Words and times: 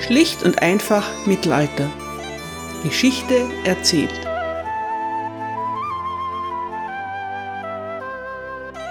Schlicht 0.00 0.42
und 0.42 0.62
einfach 0.62 1.26
Mittelalter. 1.26 1.90
Geschichte 2.82 3.48
erzählt. 3.64 4.10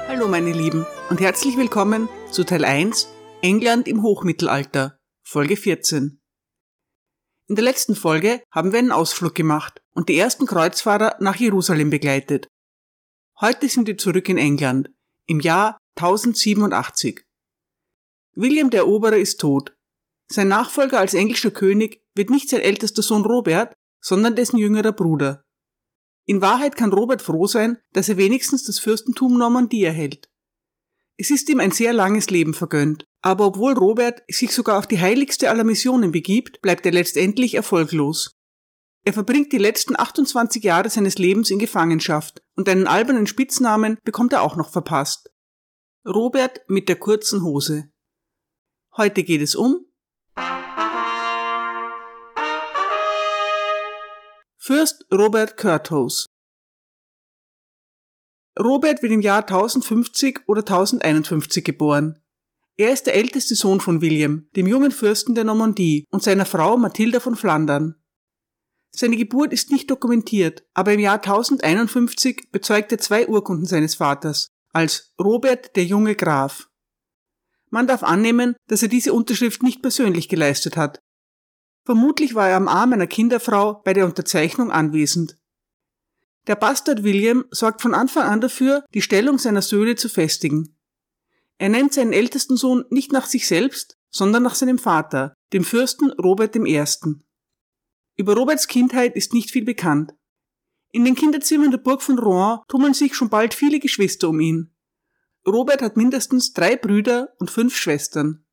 Hallo 0.08 0.28
meine 0.28 0.54
Lieben 0.54 0.86
und 1.10 1.20
herzlich 1.20 1.58
willkommen 1.58 2.08
zu 2.32 2.44
Teil 2.44 2.64
1 2.64 3.10
England 3.42 3.88
im 3.88 4.04
Hochmittelalter, 4.04 5.00
Folge 5.24 5.58
14. 5.58 6.22
In 7.48 7.56
der 7.56 7.64
letzten 7.64 7.96
Folge 7.96 8.44
haben 8.52 8.72
wir 8.72 8.80
einen 8.80 8.92
Ausflug 8.92 9.34
gemacht 9.34 9.82
und 9.96 10.10
die 10.10 10.18
ersten 10.18 10.46
Kreuzfahrer 10.46 11.16
nach 11.20 11.38
Jerusalem 11.38 11.90
begleitet. 11.90 12.48
Heute 13.42 13.68
sind 13.68 13.88
wir 13.88 13.98
zurück 13.98 14.30
in 14.30 14.38
England, 14.38 14.92
im 15.26 15.40
Jahr 15.40 15.80
1087. 15.98 17.26
William 18.36 18.70
der 18.70 18.82
Eroberer 18.82 19.18
ist 19.18 19.40
tot 19.40 19.76
sein 20.32 20.48
Nachfolger 20.48 21.00
als 21.00 21.14
englischer 21.14 21.52
König 21.52 22.04
wird 22.16 22.30
nicht 22.30 22.50
sein 22.50 22.62
ältester 22.62 23.02
Sohn 23.02 23.26
Robert, 23.26 23.74
sondern 24.02 24.36
dessen 24.36 24.58
jüngerer 24.58 24.92
Bruder. 24.92 25.44
In 26.26 26.42
Wahrheit 26.42 26.76
kann 26.76 26.94
Robert 26.94 27.22
froh 27.22 27.48
sein, 27.48 27.80
dass 27.92 28.10
er 28.10 28.18
wenigstens 28.18 28.64
das 28.64 28.78
Fürstentum 28.80 29.38
Normandie 29.38 29.84
erhält. 29.84 30.30
Es 31.18 31.32
ist 31.32 31.50
ihm 31.50 31.60
ein 31.60 31.72
sehr 31.72 31.92
langes 31.92 32.30
Leben 32.30 32.54
vergönnt, 32.54 33.06
aber 33.22 33.48
obwohl 33.48 33.74
Robert 33.74 34.22
sich 34.30 34.52
sogar 34.52 34.78
auf 34.78 34.88
die 34.88 35.00
heiligste 35.00 35.50
aller 35.50 35.64
Missionen 35.64 36.12
begibt, 36.12 36.62
bleibt 36.62 36.86
er 36.86 36.92
letztendlich 36.92 37.56
erfolglos. 37.56 38.36
Er 39.04 39.14
verbringt 39.14 39.52
die 39.52 39.58
letzten 39.58 40.00
28 40.00 40.64
Jahre 40.64 40.90
seines 40.90 41.18
Lebens 41.18 41.50
in 41.50 41.60
Gefangenschaft 41.60 42.42
und 42.56 42.70
einen 42.70 42.88
albernen 42.88 43.28
Spitznamen 43.28 43.98
bekommt 44.04 44.34
er 44.34 44.44
auch 44.44 44.56
noch 44.56 44.70
verpasst. 44.70 45.32
Robert 46.06 46.62
mit 46.68 46.88
der 46.88 46.98
kurzen 46.98 47.44
Hose. 47.44 47.90
Heute 48.96 49.24
geht 49.24 49.42
es 49.42 49.56
um 49.56 49.89
Fürst 54.70 55.04
Robert 55.12 55.58
Curthose. 55.58 56.28
Robert 58.60 59.02
wird 59.02 59.12
im 59.12 59.22
Jahr 59.22 59.42
1050 59.42 60.42
oder 60.46 60.60
1051 60.60 61.64
geboren. 61.64 62.22
Er 62.78 62.94
ist 62.94 63.08
der 63.08 63.16
älteste 63.16 63.56
Sohn 63.56 63.80
von 63.80 64.02
William, 64.02 64.48
dem 64.56 64.68
jungen 64.68 64.92
Fürsten 64.92 65.34
der 65.34 65.44
Normandie, 65.44 66.06
und 66.12 66.22
seiner 66.22 66.46
Frau 66.46 66.78
Mathilda 66.78 67.20
von 67.20 67.36
Flandern. 67.36 67.96
Seine 68.92 69.18
Geburt 69.18 69.54
ist 69.54 69.72
nicht 69.72 69.90
dokumentiert, 69.90 70.64
aber 70.76 70.94
im 70.94 71.00
Jahr 71.00 71.16
1051 71.16 72.52
bezeugt 72.52 72.92
er 72.92 73.00
zwei 73.00 73.28
Urkunden 73.28 73.66
seines 73.66 73.96
Vaters 73.96 74.50
als 74.72 75.16
Robert 75.20 75.76
der 75.78 75.86
junge 75.86 76.14
Graf. 76.14 76.70
Man 77.72 77.88
darf 77.88 78.04
annehmen, 78.04 78.56
dass 78.68 78.84
er 78.84 78.88
diese 78.88 79.14
Unterschrift 79.14 79.64
nicht 79.64 79.82
persönlich 79.82 80.30
geleistet 80.30 80.78
hat, 80.78 81.00
Vermutlich 81.90 82.36
war 82.36 82.48
er 82.48 82.58
am 82.58 82.68
Arm 82.68 82.94
einer 82.94 83.08
Kinderfrau 83.08 83.82
bei 83.84 83.94
der 83.94 84.06
Unterzeichnung 84.06 84.70
anwesend. 84.70 85.40
Der 86.46 86.56
Bastard 86.56 87.02
William 87.02 87.46
sorgt 87.50 87.82
von 87.82 87.96
Anfang 87.96 88.26
an 88.26 88.42
dafür, 88.42 88.86
die 88.94 89.02
Stellung 89.02 89.40
seiner 89.40 89.64
Söhne 89.64 89.96
zu 89.96 90.08
festigen. 90.08 90.78
Er 91.58 91.70
nennt 91.70 91.92
seinen 91.92 92.14
ältesten 92.14 92.58
Sohn 92.58 92.86
nicht 92.92 93.12
nach 93.12 93.26
sich 93.26 93.48
selbst, 93.48 93.98
sondern 94.12 94.44
nach 94.44 94.54
seinem 94.54 94.78
Vater, 94.78 95.34
dem 95.52 95.64
Fürsten 95.64 96.12
Robert 96.12 96.56
I. 96.56 96.86
Über 98.18 98.36
Roberts 98.36 98.68
Kindheit 98.68 99.16
ist 99.16 99.34
nicht 99.34 99.50
viel 99.50 99.66
bekannt. 99.66 100.14
In 100.92 101.06
den 101.06 101.16
Kinderzimmern 101.16 101.72
der 101.72 101.80
Burg 101.80 102.04
von 102.04 102.20
Rouen 102.20 102.60
tummeln 102.68 102.94
sich 102.94 103.16
schon 103.16 103.30
bald 103.30 103.56
viele 103.56 103.80
Geschwister 103.80 104.30
um 104.30 104.40
ihn. 104.40 104.76
Robert 105.48 105.82
hat 105.82 105.98
mindestens 105.98 106.54
drei 106.54 106.76
Brüder 106.76 107.30
und 107.40 107.50
fünf 107.50 107.76
Schwestern. 107.76 108.46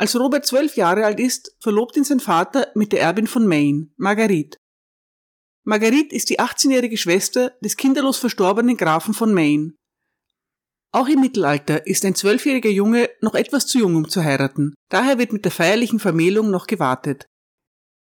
Als 0.00 0.18
Robert 0.18 0.46
zwölf 0.46 0.76
Jahre 0.76 1.04
alt 1.04 1.20
ist, 1.20 1.54
verlobt 1.60 1.94
ihn 1.94 2.04
sein 2.04 2.20
Vater 2.20 2.68
mit 2.74 2.90
der 2.90 3.02
Erbin 3.02 3.26
von 3.26 3.46
Maine, 3.46 3.90
Marguerite. 3.98 4.56
Marguerite 5.64 6.16
ist 6.16 6.30
die 6.30 6.40
18-jährige 6.40 6.96
Schwester 6.96 7.52
des 7.62 7.76
kinderlos 7.76 8.16
verstorbenen 8.16 8.78
Grafen 8.78 9.12
von 9.12 9.34
Maine. 9.34 9.74
Auch 10.90 11.06
im 11.06 11.20
Mittelalter 11.20 11.86
ist 11.86 12.06
ein 12.06 12.14
zwölfjähriger 12.14 12.70
Junge 12.70 13.10
noch 13.20 13.34
etwas 13.34 13.66
zu 13.66 13.78
jung, 13.78 13.94
um 13.94 14.08
zu 14.08 14.24
heiraten. 14.24 14.72
Daher 14.88 15.18
wird 15.18 15.34
mit 15.34 15.44
der 15.44 15.52
feierlichen 15.52 15.98
Vermählung 15.98 16.50
noch 16.50 16.66
gewartet. 16.66 17.26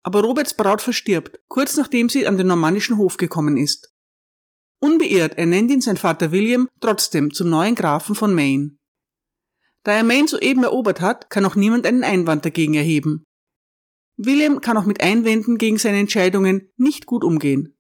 Aber 0.03 0.21
Roberts 0.21 0.53
Braut 0.53 0.83
verstirbt, 0.83 1.39
kurz 1.47 1.75
nachdem 1.75 2.07
sie 2.07 2.27
an 2.27 2.37
den 2.37 2.45
normannischen 2.45 2.97
Hof 2.97 3.17
gekommen 3.17 3.57
ist. 3.57 3.91
Unbeirrt 4.79 5.39
ernennt 5.39 5.71
ihn 5.71 5.81
sein 5.81 5.97
Vater 5.97 6.31
William 6.31 6.69
trotzdem 6.81 7.33
zum 7.33 7.49
neuen 7.49 7.73
Grafen 7.73 8.13
von 8.13 8.35
Maine. 8.35 8.78
Da 9.89 9.95
er 9.95 10.03
Maine 10.03 10.27
soeben 10.27 10.63
erobert 10.63 11.01
hat, 11.01 11.31
kann 11.31 11.47
auch 11.47 11.55
niemand 11.55 11.87
einen 11.87 12.03
Einwand 12.03 12.45
dagegen 12.45 12.75
erheben. 12.75 13.23
William 14.17 14.61
kann 14.61 14.77
auch 14.77 14.85
mit 14.85 15.01
Einwänden 15.01 15.57
gegen 15.57 15.79
seine 15.79 15.97
Entscheidungen 15.97 16.69
nicht 16.77 17.07
gut 17.07 17.23
umgehen. 17.23 17.75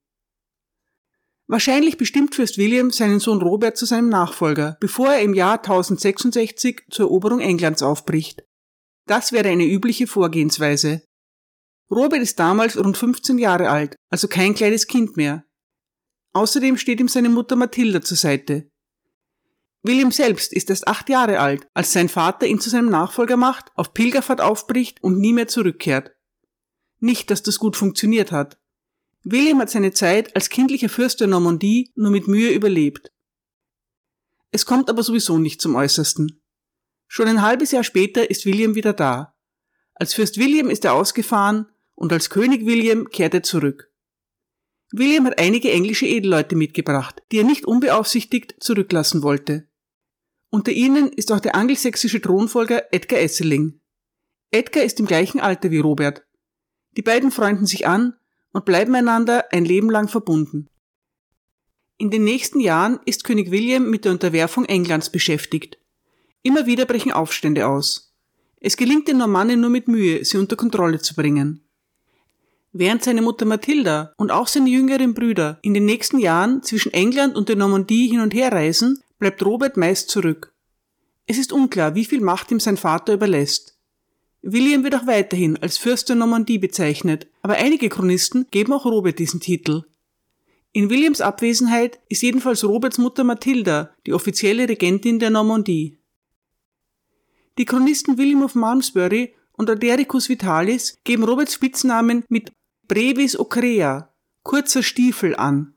Wahrscheinlich 1.45 1.97
bestimmt 1.97 2.33
Fürst 2.33 2.57
William 2.57 2.89
seinen 2.89 3.19
Sohn 3.19 3.43
Robert 3.43 3.77
zu 3.77 3.85
seinem 3.85 4.09
Nachfolger, 4.09 4.75
bevor 4.79 5.09
er 5.09 5.21
im 5.21 5.35
Jahr 5.35 5.59
1066 5.59 6.87
zur 6.89 7.05
Eroberung 7.05 7.41
Englands 7.41 7.83
aufbricht. 7.83 8.43
Das 9.05 9.31
wäre 9.31 9.49
eine 9.49 9.65
übliche 9.65 10.07
Vorgehensweise. 10.07 11.03
Robert 11.91 12.21
ist 12.21 12.39
damals 12.39 12.75
rund 12.75 12.97
15 12.97 13.37
Jahre 13.37 13.69
alt, 13.69 13.95
also 14.09 14.27
kein 14.27 14.55
kleines 14.55 14.87
Kind 14.87 15.15
mehr. 15.15 15.45
Außerdem 16.33 16.75
steht 16.77 17.01
ihm 17.01 17.07
seine 17.07 17.29
Mutter 17.29 17.55
Mathilda 17.55 18.01
zur 18.01 18.17
Seite. 18.17 18.68
William 19.81 20.11
selbst 20.11 20.51
ist 20.51 20.69
erst 20.69 20.87
acht 20.87 21.09
Jahre 21.09 21.39
alt, 21.39 21.67
als 21.73 21.93
sein 21.93 22.09
Vater 22.09 22.45
ihn 22.45 22.59
zu 22.59 22.69
seinem 22.69 22.89
Nachfolger 22.89 23.37
macht, 23.37 23.71
auf 23.75 23.93
Pilgerfahrt 23.93 24.41
aufbricht 24.41 25.01
und 25.01 25.19
nie 25.19 25.31
mehr 25.31 25.47
zurückkehrt. 25.47 26.11
Nicht, 26.99 27.31
dass 27.31 27.43
das 27.43 27.59
gut 27.59 27.77
funktioniert 27.77 28.31
hat. 28.31 28.59
William 29.23 29.59
hat 29.59 29.69
seine 29.69 29.93
Zeit 29.93 30.35
als 30.35 30.49
kindlicher 30.49 30.89
Fürst 30.89 31.21
der 31.21 31.27
Normandie 31.27 31.91
nur 31.95 32.11
mit 32.11 32.27
Mühe 32.27 32.51
überlebt. 32.51 33.11
Es 34.51 34.65
kommt 34.65 34.89
aber 34.89 35.03
sowieso 35.03 35.37
nicht 35.37 35.61
zum 35.61 35.75
Äußersten. 35.75 36.41
Schon 37.07 37.27
ein 37.27 37.41
halbes 37.41 37.71
Jahr 37.71 37.83
später 37.83 38.29
ist 38.29 38.45
William 38.45 38.75
wieder 38.75 38.93
da. 38.93 39.35
Als 39.93 40.13
Fürst 40.13 40.37
William 40.37 40.69
ist 40.69 40.85
er 40.85 40.93
ausgefahren 40.93 41.67
und 41.95 42.11
als 42.11 42.29
König 42.29 42.65
William 42.65 43.09
kehrt 43.09 43.33
er 43.33 43.43
zurück. 43.43 43.91
William 44.91 45.25
hat 45.25 45.39
einige 45.39 45.71
englische 45.71 46.07
Edelleute 46.07 46.55
mitgebracht, 46.55 47.21
die 47.31 47.37
er 47.37 47.43
nicht 47.43 47.65
unbeaufsichtigt 47.65 48.55
zurücklassen 48.59 49.21
wollte. 49.21 49.68
Unter 50.49 50.71
ihnen 50.71 51.09
ist 51.09 51.31
auch 51.31 51.39
der 51.39 51.55
angelsächsische 51.55 52.21
Thronfolger 52.21 52.91
Edgar 52.91 53.19
Esseling. 53.19 53.79
Edgar 54.51 54.83
ist 54.83 54.99
im 54.99 55.05
gleichen 55.05 55.39
Alter 55.39 55.69
wie 55.69 55.79
Robert. 55.79 56.23
Die 56.97 57.03
beiden 57.03 57.31
freunden 57.31 57.67
sich 57.67 57.87
an 57.87 58.15
und 58.51 58.65
bleiben 58.65 58.95
einander 58.95 59.45
ein 59.51 59.63
Leben 59.63 59.91
lang 59.91 60.07
verbunden. 60.07 60.67
In 61.97 62.09
den 62.09 62.23
nächsten 62.23 62.59
Jahren 62.59 62.99
ist 63.05 63.25
König 63.25 63.51
William 63.51 63.89
mit 63.89 64.05
der 64.05 64.13
Unterwerfung 64.13 64.65
Englands 64.65 65.11
beschäftigt. 65.11 65.77
Immer 66.41 66.65
wieder 66.65 66.85
brechen 66.85 67.11
Aufstände 67.11 67.67
aus. 67.67 68.15
Es 68.59 68.75
gelingt 68.75 69.07
den 69.07 69.17
Normannen 69.17 69.61
nur 69.61 69.69
mit 69.69 69.87
Mühe, 69.87 70.25
sie 70.25 70.37
unter 70.37 70.55
Kontrolle 70.55 70.99
zu 70.99 71.13
bringen. 71.13 71.63
Während 72.71 73.03
seine 73.03 73.21
Mutter 73.21 73.45
Mathilda 73.45 74.13
und 74.17 74.31
auch 74.31 74.47
seine 74.47 74.69
jüngeren 74.69 75.13
Brüder 75.13 75.59
in 75.61 75.73
den 75.73 75.85
nächsten 75.85 76.19
Jahren 76.19 76.63
zwischen 76.63 76.93
England 76.93 77.35
und 77.35 77.49
der 77.49 77.55
Normandie 77.55 78.07
hin 78.07 78.19
und 78.19 78.33
her 78.33 78.51
reisen, 78.51 79.03
bleibt 79.19 79.45
Robert 79.45 79.77
meist 79.77 80.09
zurück. 80.09 80.53
Es 81.27 81.37
ist 81.37 81.53
unklar, 81.53 81.93
wie 81.93 82.05
viel 82.05 82.21
Macht 82.21 82.51
ihm 82.51 82.59
sein 82.59 82.77
Vater 82.77 83.13
überlässt. 83.13 83.77
William 84.41 84.83
wird 84.83 84.95
auch 84.95 85.05
weiterhin 85.05 85.57
als 85.57 85.77
Fürst 85.77 86.09
der 86.09 86.15
Normandie 86.15 86.57
bezeichnet, 86.57 87.27
aber 87.41 87.55
einige 87.55 87.89
Chronisten 87.89 88.47
geben 88.51 88.73
auch 88.73 88.85
Robert 88.85 89.19
diesen 89.19 89.41
Titel. 89.41 89.83
In 90.71 90.89
Williams 90.89 91.19
Abwesenheit 91.19 91.99
ist 92.09 92.21
jedenfalls 92.21 92.63
Roberts 92.63 92.97
Mutter 92.97 93.23
Mathilda 93.23 93.93
die 94.05 94.13
offizielle 94.13 94.69
Regentin 94.69 95.19
der 95.19 95.29
Normandie. 95.29 95.97
Die 97.57 97.65
Chronisten 97.65 98.17
William 98.17 98.43
of 98.43 98.55
Malmesbury 98.55 99.33
und 99.51 99.69
Adericus 99.69 100.29
Vitalis 100.29 100.99
geben 101.03 101.23
Roberts 101.23 101.55
Spitznamen 101.55 102.23
mit 102.29 102.53
Brevis 102.87 103.37
Ocrea, 103.37 104.13
kurzer 104.43 104.83
Stiefel 104.83 105.35
an. 105.35 105.73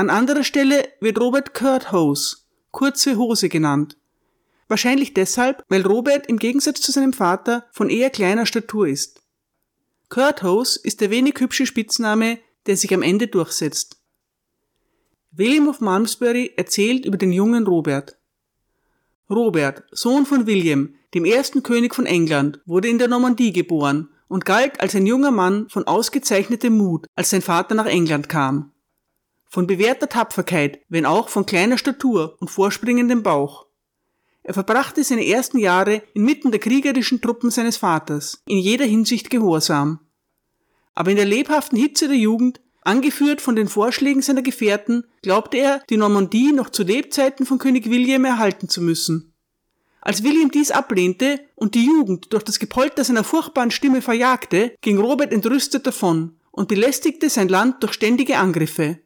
An 0.00 0.10
anderer 0.10 0.44
Stelle 0.44 0.88
wird 1.00 1.18
Robert 1.18 1.54
Curthose, 1.54 2.36
kurze 2.70 3.16
Hose 3.16 3.48
genannt. 3.48 3.96
Wahrscheinlich 4.68 5.12
deshalb, 5.12 5.64
weil 5.68 5.84
Robert 5.84 6.28
im 6.28 6.38
Gegensatz 6.38 6.80
zu 6.80 6.92
seinem 6.92 7.12
Vater 7.12 7.66
von 7.72 7.90
eher 7.90 8.08
kleiner 8.08 8.46
Statur 8.46 8.86
ist. 8.86 9.20
Curthose 10.08 10.78
ist 10.84 11.00
der 11.00 11.10
wenig 11.10 11.40
hübsche 11.40 11.66
Spitzname, 11.66 12.38
der 12.66 12.76
sich 12.76 12.94
am 12.94 13.02
Ende 13.02 13.26
durchsetzt. 13.26 14.00
William 15.32 15.66
of 15.66 15.80
Malmesbury 15.80 16.52
erzählt 16.56 17.04
über 17.04 17.16
den 17.16 17.32
jungen 17.32 17.66
Robert. 17.66 18.16
Robert, 19.28 19.82
Sohn 19.90 20.26
von 20.26 20.46
William, 20.46 20.94
dem 21.12 21.24
ersten 21.24 21.64
König 21.64 21.92
von 21.92 22.06
England, 22.06 22.60
wurde 22.66 22.86
in 22.86 22.98
der 22.98 23.08
Normandie 23.08 23.52
geboren 23.52 24.10
und 24.28 24.44
galt 24.44 24.78
als 24.78 24.94
ein 24.94 25.06
junger 25.06 25.32
Mann 25.32 25.68
von 25.68 25.88
ausgezeichnetem 25.88 26.78
Mut, 26.78 27.08
als 27.16 27.30
sein 27.30 27.42
Vater 27.42 27.74
nach 27.74 27.86
England 27.86 28.28
kam 28.28 28.70
von 29.48 29.66
bewährter 29.66 30.08
Tapferkeit, 30.08 30.80
wenn 30.88 31.06
auch 31.06 31.28
von 31.28 31.46
kleiner 31.46 31.78
Statur 31.78 32.36
und 32.40 32.50
vorspringendem 32.50 33.22
Bauch. 33.22 33.66
Er 34.42 34.54
verbrachte 34.54 35.04
seine 35.04 35.26
ersten 35.26 35.58
Jahre 35.58 36.02
inmitten 36.14 36.50
der 36.50 36.60
kriegerischen 36.60 37.20
Truppen 37.20 37.50
seines 37.50 37.76
Vaters, 37.76 38.42
in 38.46 38.58
jeder 38.58 38.86
Hinsicht 38.86 39.30
gehorsam. 39.30 40.00
Aber 40.94 41.10
in 41.10 41.16
der 41.16 41.26
lebhaften 41.26 41.78
Hitze 41.78 42.08
der 42.08 42.16
Jugend, 42.16 42.60
angeführt 42.82 43.40
von 43.40 43.56
den 43.56 43.68
Vorschlägen 43.68 44.22
seiner 44.22 44.42
Gefährten, 44.42 45.04
glaubte 45.22 45.58
er, 45.58 45.82
die 45.90 45.98
Normandie 45.98 46.52
noch 46.52 46.70
zu 46.70 46.82
Lebzeiten 46.82 47.44
von 47.44 47.58
König 47.58 47.90
William 47.90 48.24
erhalten 48.24 48.68
zu 48.68 48.80
müssen. 48.80 49.34
Als 50.00 50.22
William 50.22 50.50
dies 50.50 50.70
ablehnte 50.70 51.40
und 51.54 51.74
die 51.74 51.84
Jugend 51.84 52.32
durch 52.32 52.44
das 52.44 52.58
Gepolter 52.58 53.04
seiner 53.04 53.24
furchtbaren 53.24 53.70
Stimme 53.70 54.00
verjagte, 54.00 54.74
ging 54.80 54.98
Robert 54.98 55.32
entrüstet 55.32 55.86
davon 55.86 56.38
und 56.50 56.68
belästigte 56.68 57.28
sein 57.28 57.48
Land 57.48 57.82
durch 57.82 57.92
ständige 57.92 58.38
Angriffe. 58.38 59.00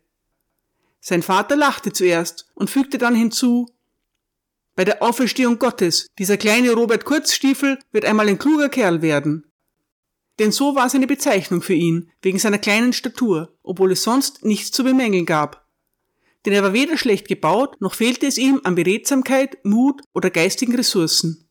Sein 1.04 1.22
Vater 1.25 1.56
lachte 1.56 1.93
zuerst 1.93 2.49
und 2.54 2.70
fügte 2.70 2.96
dann 2.96 3.16
hinzu, 3.16 3.66
bei 4.76 4.84
der 4.84 5.02
Auferstehung 5.02 5.58
Gottes, 5.58 6.06
dieser 6.19 6.37
kleine 6.37 6.72
Robert 6.72 7.04
Kurzstiefel 7.04 7.78
wird 7.90 8.04
einmal 8.04 8.28
ein 8.28 8.38
kluger 8.38 8.69
Kerl 8.69 9.02
werden. 9.02 9.50
Denn 10.38 10.52
so 10.52 10.76
war 10.76 10.88
seine 10.88 11.08
Bezeichnung 11.08 11.60
für 11.60 11.75
ihn, 11.75 12.10
wegen 12.22 12.38
seiner 12.38 12.58
kleinen 12.58 12.93
Statur, 12.93 13.52
obwohl 13.64 13.93
es 13.93 14.04
sonst 14.04 14.44
nichts 14.44 14.70
zu 14.70 14.84
bemängeln 14.84 15.26
gab. 15.26 15.66
Denn 16.46 16.52
er 16.52 16.62
war 16.62 16.72
weder 16.72 16.96
schlecht 16.96 17.26
gebaut, 17.26 17.81
noch 17.81 17.94
fehlte 17.94 18.26
es 18.26 18.38
ihm 18.38 18.60
an 18.62 18.76
Beredsamkeit, 18.76 19.62
Mut 19.64 20.02
oder 20.14 20.31
geistigen 20.31 20.75
Ressourcen. 20.75 21.50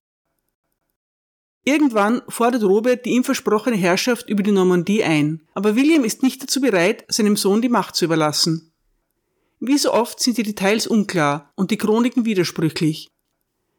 Irgendwann 1.64 2.22
fordert 2.30 2.64
Robert 2.64 3.06
die 3.06 3.12
ihm 3.12 3.26
versprochene 3.26 3.76
Herrschaft 3.76 4.30
über 4.30 4.44
die 4.44 4.52
Normandie 4.52 5.04
ein, 5.04 5.46
aber 5.54 5.76
William 5.76 6.06
ist 6.06 6.24
nicht 6.24 6.42
dazu 6.42 6.62
bereit, 6.62 7.04
seinem 7.10 7.36
Sohn 7.36 7.62
die 7.62 7.70
Macht 7.70 7.96
zu 7.98 8.06
überlassen. 8.06 8.71
Wie 9.64 9.78
so 9.78 9.94
oft 9.94 10.20
sind 10.20 10.40
die 10.40 10.44
Details 10.44 10.88
unklar 10.88 11.54
und 11.56 11.70
die 11.70 11.78
Chroniken 11.78 12.26
widersprüchlich. 12.26 13.08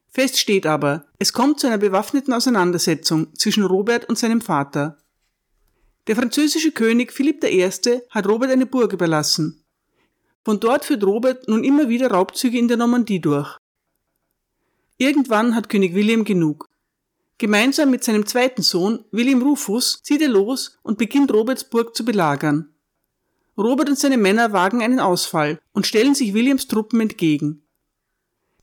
Fest 0.06 0.38
steht 0.38 0.64
aber, 0.64 1.06
es 1.19 1.32
kommt 1.32 1.58
zu 1.58 1.67
einer 1.67 1.79
bewaffneten 1.79 2.32
Auseinandersetzung 2.32 3.34
zwischen 3.34 3.64
Robert 3.64 4.08
und 4.08 4.17
seinem 4.17 4.40
Vater. 4.40 4.99
Der 6.06 6.14
französische 6.14 6.70
König 6.70 7.12
Philipp 7.12 7.43
I. 7.43 7.69
hat 8.11 8.29
Robert 8.29 8.52
eine 8.52 8.67
Burg 8.67 8.93
überlassen. 8.93 9.64
Von 10.44 10.61
dort 10.61 10.84
führt 10.84 11.02
Robert 11.02 11.49
nun 11.49 11.64
immer 11.64 11.88
wieder 11.88 12.12
Raubzüge 12.12 12.58
in 12.58 12.69
der 12.69 12.76
Normandie 12.76 13.20
durch. 13.20 13.58
Irgendwann 14.99 15.56
hat 15.56 15.69
König 15.69 15.94
William 15.94 16.23
genug. 16.23 16.69
Gemeinsam 17.38 17.90
mit 17.90 18.05
seinem 18.05 18.25
zweiten 18.25 18.62
Sohn, 18.62 19.05
William 19.11 19.43
Rufus, 19.43 20.00
zieht 20.05 20.23
er 20.23 20.29
los 20.29 20.79
und 20.84 20.96
beginnt 20.96 21.32
Roberts 21.32 21.64
Burg 21.64 21.96
zu 21.96 22.05
belagern. 22.05 22.72
Robert 23.57 23.89
und 23.89 23.99
seine 23.99 24.17
Männer 24.17 24.53
wagen 24.53 24.83
einen 24.83 25.01
Ausfall 25.01 25.61
und 25.73 25.87
stellen 25.87 26.15
sich 26.15 26.35
Williams 26.35 26.69
Truppen 26.69 27.01
entgegen. 27.01 27.63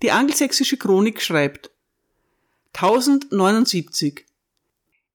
Die 0.02 0.12
angelsächsische 0.12 0.78
Chronik 0.78 1.22
schreibt 1.22 1.72
1079 2.74 4.26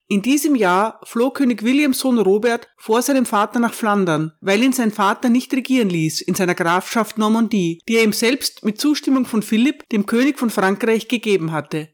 in 0.06 0.20
diesem 0.20 0.54
Jahr 0.54 1.00
floh 1.04 1.30
König 1.30 1.62
Williams 1.62 1.98
Sohn 2.00 2.18
Robert 2.18 2.68
vor 2.76 3.00
seinem 3.00 3.24
Vater 3.24 3.58
nach 3.58 3.72
Flandern, 3.72 4.32
weil 4.42 4.62
ihn 4.62 4.74
sein 4.74 4.90
Vater 4.90 5.30
nicht 5.30 5.52
regieren 5.54 5.88
ließ 5.88 6.20
in 6.20 6.34
seiner 6.34 6.54
Grafschaft 6.54 7.16
Normandie, 7.16 7.80
die 7.88 7.96
er 7.96 8.04
ihm 8.04 8.12
selbst 8.12 8.64
mit 8.66 8.78
Zustimmung 8.78 9.24
von 9.24 9.42
Philipp, 9.42 9.88
dem 9.88 10.04
König 10.04 10.38
von 10.38 10.50
Frankreich, 10.50 11.08
gegeben 11.08 11.52
hatte. 11.52 11.93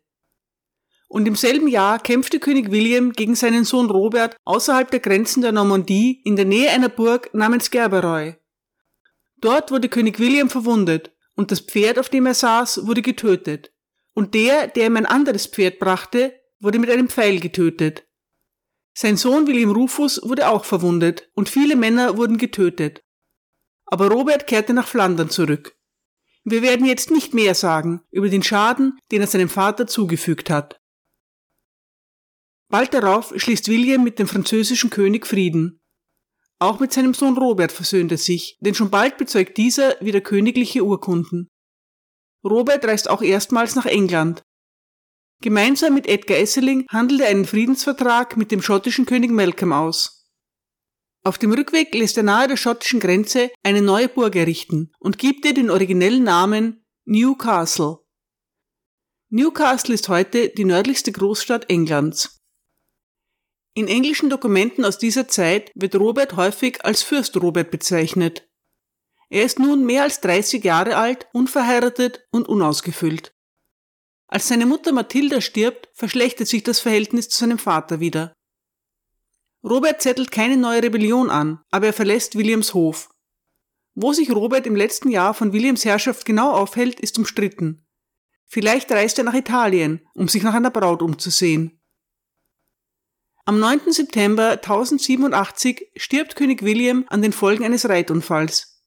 Und 1.12 1.26
im 1.26 1.34
selben 1.34 1.66
Jahr 1.66 1.98
kämpfte 1.98 2.38
König 2.38 2.70
William 2.70 3.10
gegen 3.10 3.34
seinen 3.34 3.64
Sohn 3.64 3.90
Robert 3.90 4.36
außerhalb 4.44 4.88
der 4.92 5.00
Grenzen 5.00 5.42
der 5.42 5.50
Normandie 5.50 6.22
in 6.24 6.36
der 6.36 6.44
Nähe 6.44 6.70
einer 6.70 6.88
Burg 6.88 7.34
namens 7.34 7.72
Gerberoy. 7.72 8.36
Dort 9.40 9.72
wurde 9.72 9.88
König 9.88 10.20
William 10.20 10.48
verwundet 10.48 11.12
und 11.34 11.50
das 11.50 11.60
Pferd, 11.60 11.98
auf 11.98 12.10
dem 12.10 12.26
er 12.26 12.34
saß, 12.34 12.86
wurde 12.86 13.02
getötet. 13.02 13.72
Und 14.14 14.34
der, 14.34 14.68
der 14.68 14.86
ihm 14.86 14.96
ein 14.96 15.04
anderes 15.04 15.48
Pferd 15.48 15.80
brachte, 15.80 16.32
wurde 16.60 16.78
mit 16.78 16.90
einem 16.90 17.08
Pfeil 17.08 17.40
getötet. 17.40 18.06
Sein 18.94 19.16
Sohn 19.16 19.48
William 19.48 19.72
Rufus 19.72 20.20
wurde 20.22 20.48
auch 20.48 20.64
verwundet 20.64 21.28
und 21.34 21.48
viele 21.48 21.74
Männer 21.74 22.18
wurden 22.18 22.38
getötet. 22.38 23.02
Aber 23.84 24.08
Robert 24.12 24.46
kehrte 24.46 24.74
nach 24.74 24.86
Flandern 24.86 25.28
zurück. 25.28 25.76
Wir 26.44 26.62
werden 26.62 26.86
jetzt 26.86 27.10
nicht 27.10 27.34
mehr 27.34 27.56
sagen 27.56 28.02
über 28.12 28.28
den 28.28 28.44
Schaden, 28.44 28.96
den 29.10 29.22
er 29.22 29.26
seinem 29.26 29.48
Vater 29.48 29.88
zugefügt 29.88 30.50
hat. 30.50 30.79
Bald 32.70 32.94
darauf 32.94 33.32
schließt 33.36 33.66
William 33.68 34.04
mit 34.04 34.20
dem 34.20 34.28
französischen 34.28 34.90
König 34.90 35.26
Frieden. 35.26 35.80
Auch 36.60 36.78
mit 36.78 36.92
seinem 36.92 37.14
Sohn 37.14 37.36
Robert 37.36 37.72
versöhnt 37.72 38.12
er 38.12 38.18
sich, 38.18 38.58
denn 38.60 38.74
schon 38.74 38.90
bald 38.90 39.18
bezeugt 39.18 39.56
dieser 39.56 40.00
wieder 40.00 40.20
königliche 40.20 40.84
Urkunden. 40.84 41.48
Robert 42.44 42.84
reist 42.84 43.10
auch 43.10 43.22
erstmals 43.22 43.74
nach 43.74 43.86
England. 43.86 44.42
Gemeinsam 45.42 45.94
mit 45.94 46.06
Edgar 46.06 46.38
Esseling 46.38 46.86
handelt 46.90 47.22
er 47.22 47.28
einen 47.28 47.44
Friedensvertrag 47.44 48.36
mit 48.36 48.52
dem 48.52 48.62
schottischen 48.62 49.04
König 49.04 49.30
Malcolm 49.30 49.72
aus. 49.72 50.28
Auf 51.24 51.38
dem 51.38 51.52
Rückweg 51.52 51.92
lässt 51.94 52.18
er 52.18 52.22
nahe 52.22 52.46
der 52.46 52.56
schottischen 52.56 53.00
Grenze 53.00 53.50
eine 53.62 53.82
neue 53.82 54.08
Burg 54.08 54.36
errichten 54.36 54.92
und 55.00 55.18
gibt 55.18 55.44
ihr 55.44 55.54
den 55.54 55.70
originellen 55.70 56.22
Namen 56.22 56.84
Newcastle. 57.04 57.98
Newcastle 59.28 59.94
ist 59.94 60.08
heute 60.08 60.50
die 60.50 60.64
nördlichste 60.64 61.10
Großstadt 61.10 61.68
Englands. 61.68 62.39
In 63.80 63.88
englischen 63.88 64.28
Dokumenten 64.28 64.84
aus 64.84 64.98
dieser 64.98 65.26
Zeit 65.26 65.72
wird 65.74 65.96
Robert 65.96 66.36
häufig 66.36 66.84
als 66.84 67.02
Fürst 67.02 67.34
Robert 67.40 67.70
bezeichnet. 67.70 68.46
Er 69.30 69.42
ist 69.42 69.58
nun 69.58 69.86
mehr 69.86 70.02
als 70.02 70.20
30 70.20 70.62
Jahre 70.62 70.96
alt, 70.96 71.28
unverheiratet 71.32 72.28
und 72.30 72.46
unausgefüllt. 72.46 73.32
Als 74.28 74.48
seine 74.48 74.66
Mutter 74.66 74.92
Mathilda 74.92 75.40
stirbt, 75.40 75.88
verschlechtert 75.94 76.46
sich 76.46 76.62
das 76.62 76.78
Verhältnis 76.78 77.30
zu 77.30 77.38
seinem 77.38 77.56
Vater 77.56 78.00
wieder. 78.00 78.34
Robert 79.64 80.02
zettelt 80.02 80.30
keine 80.30 80.58
neue 80.58 80.82
Rebellion 80.82 81.30
an, 81.30 81.62
aber 81.70 81.86
er 81.86 81.94
verlässt 81.94 82.36
Williams 82.36 82.74
Hof. 82.74 83.08
Wo 83.94 84.12
sich 84.12 84.30
Robert 84.30 84.66
im 84.66 84.76
letzten 84.76 85.08
Jahr 85.08 85.32
von 85.32 85.54
Williams 85.54 85.86
Herrschaft 85.86 86.26
genau 86.26 86.52
aufhält, 86.52 87.00
ist 87.00 87.16
umstritten. 87.16 87.86
Vielleicht 88.44 88.92
reist 88.92 89.16
er 89.16 89.24
nach 89.24 89.32
Italien, 89.32 90.06
um 90.12 90.28
sich 90.28 90.42
nach 90.42 90.52
einer 90.52 90.70
Braut 90.70 91.00
umzusehen. 91.00 91.79
Am 93.46 93.58
9. 93.58 93.92
September 93.92 94.52
1087 94.52 95.88
stirbt 95.96 96.36
König 96.36 96.62
William 96.62 97.04
an 97.08 97.22
den 97.22 97.32
Folgen 97.32 97.64
eines 97.64 97.88
Reitunfalls. 97.88 98.84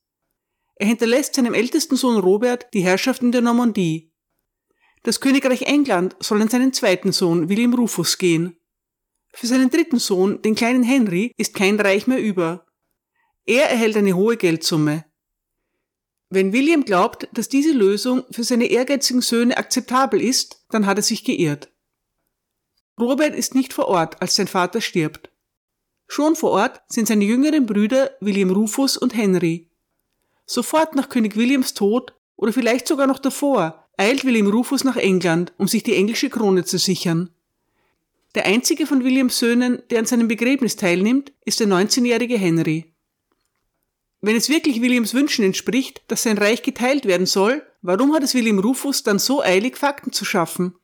Er 0.76 0.88
hinterlässt 0.88 1.36
seinem 1.36 1.54
ältesten 1.54 1.96
Sohn 1.96 2.18
Robert 2.20 2.68
die 2.74 2.82
Herrschaft 2.82 3.22
in 3.24 3.32
der 3.32 3.42
Normandie. 3.42 4.14
Das 5.04 5.20
Königreich 5.20 5.64
England 5.64 6.16
soll 6.20 6.42
an 6.42 6.50
seinen 6.50 6.72
zweiten 6.72 7.12
Sohn 7.12 7.50
William 7.50 7.74
Rufus 7.74 8.18
gehen. 8.18 8.58
Für 9.34 9.48
seinen 9.48 9.72
dritten 9.72 10.00
Sohn, 10.00 10.42
den 10.44 10.56
kleinen 10.56 10.84
Henry, 10.84 11.34
ist 11.38 11.56
kein 11.56 11.80
Reich 11.80 12.06
mehr 12.08 12.22
über. 12.22 12.66
Er 13.46 13.70
erhält 13.70 13.98
eine 13.98 14.14
hohe 14.14 14.38
Geldsumme. 14.38 15.06
Wenn 16.30 16.54
William 16.54 16.86
glaubt, 16.86 17.28
dass 17.34 17.50
diese 17.50 17.74
Lösung 17.74 18.24
für 18.32 18.44
seine 18.44 18.68
ehrgeizigen 18.68 19.22
Söhne 19.22 19.58
akzeptabel 19.58 20.22
ist, 20.22 20.66
dann 20.70 20.86
hat 20.86 20.98
er 20.98 21.04
sich 21.04 21.24
geirrt. 21.24 21.73
Robert 23.00 23.36
ist 23.36 23.56
nicht 23.56 23.74
vor 23.74 23.88
Ort, 23.88 24.22
als 24.22 24.36
sein 24.36 24.48
Vater 24.48 24.82
stirbt. 24.82 25.30
Schon 26.08 26.36
vor 26.36 26.52
Ort 26.52 26.82
sind 26.88 27.08
seine 27.08 27.26
jüngeren 27.26 27.66
Brüder 27.66 28.12
William 28.20 28.52
Rufus 28.52 28.98
und 28.98 29.16
Henry. 29.16 29.70
Sofort 30.46 30.96
nach 30.96 31.10
König 31.10 31.36
Williams 31.36 31.74
Tod 31.74 32.14
oder 32.36 32.54
vielleicht 32.54 32.88
sogar 32.88 33.08
noch 33.08 33.20
davor 33.20 33.84
eilt 33.98 34.26
William 34.26 34.48
Rufus 34.48 34.84
nach 34.84 34.98
England, 34.98 35.54
um 35.58 35.68
sich 35.68 35.84
die 35.84 35.96
englische 35.96 36.30
Krone 36.30 36.66
zu 36.66 36.78
sichern. 36.78 37.30
Der 38.36 38.46
einzige 38.46 38.88
von 38.88 39.04
Williams 39.04 39.38
Söhnen, 39.38 39.84
der 39.92 40.00
an 40.00 40.06
seinem 40.06 40.28
Begräbnis 40.28 40.76
teilnimmt, 40.76 41.32
ist 41.46 41.60
der 41.60 41.68
19-jährige 41.68 42.38
Henry. 42.38 42.92
Wenn 44.22 44.36
es 44.36 44.50
wirklich 44.50 44.82
Williams 44.82 45.14
Wünschen 45.14 45.46
entspricht, 45.46 46.02
dass 46.08 46.24
sein 46.24 46.38
Reich 46.38 46.64
geteilt 46.64 47.06
werden 47.06 47.28
soll, 47.28 47.62
warum 47.82 48.14
hat 48.14 48.24
es 48.24 48.34
William 48.34 48.58
Rufus 48.58 49.04
dann 49.04 49.20
so 49.20 49.44
eilig, 49.44 49.78
Fakten 49.78 50.12
zu 50.12 50.26
schaffen? 50.26 50.76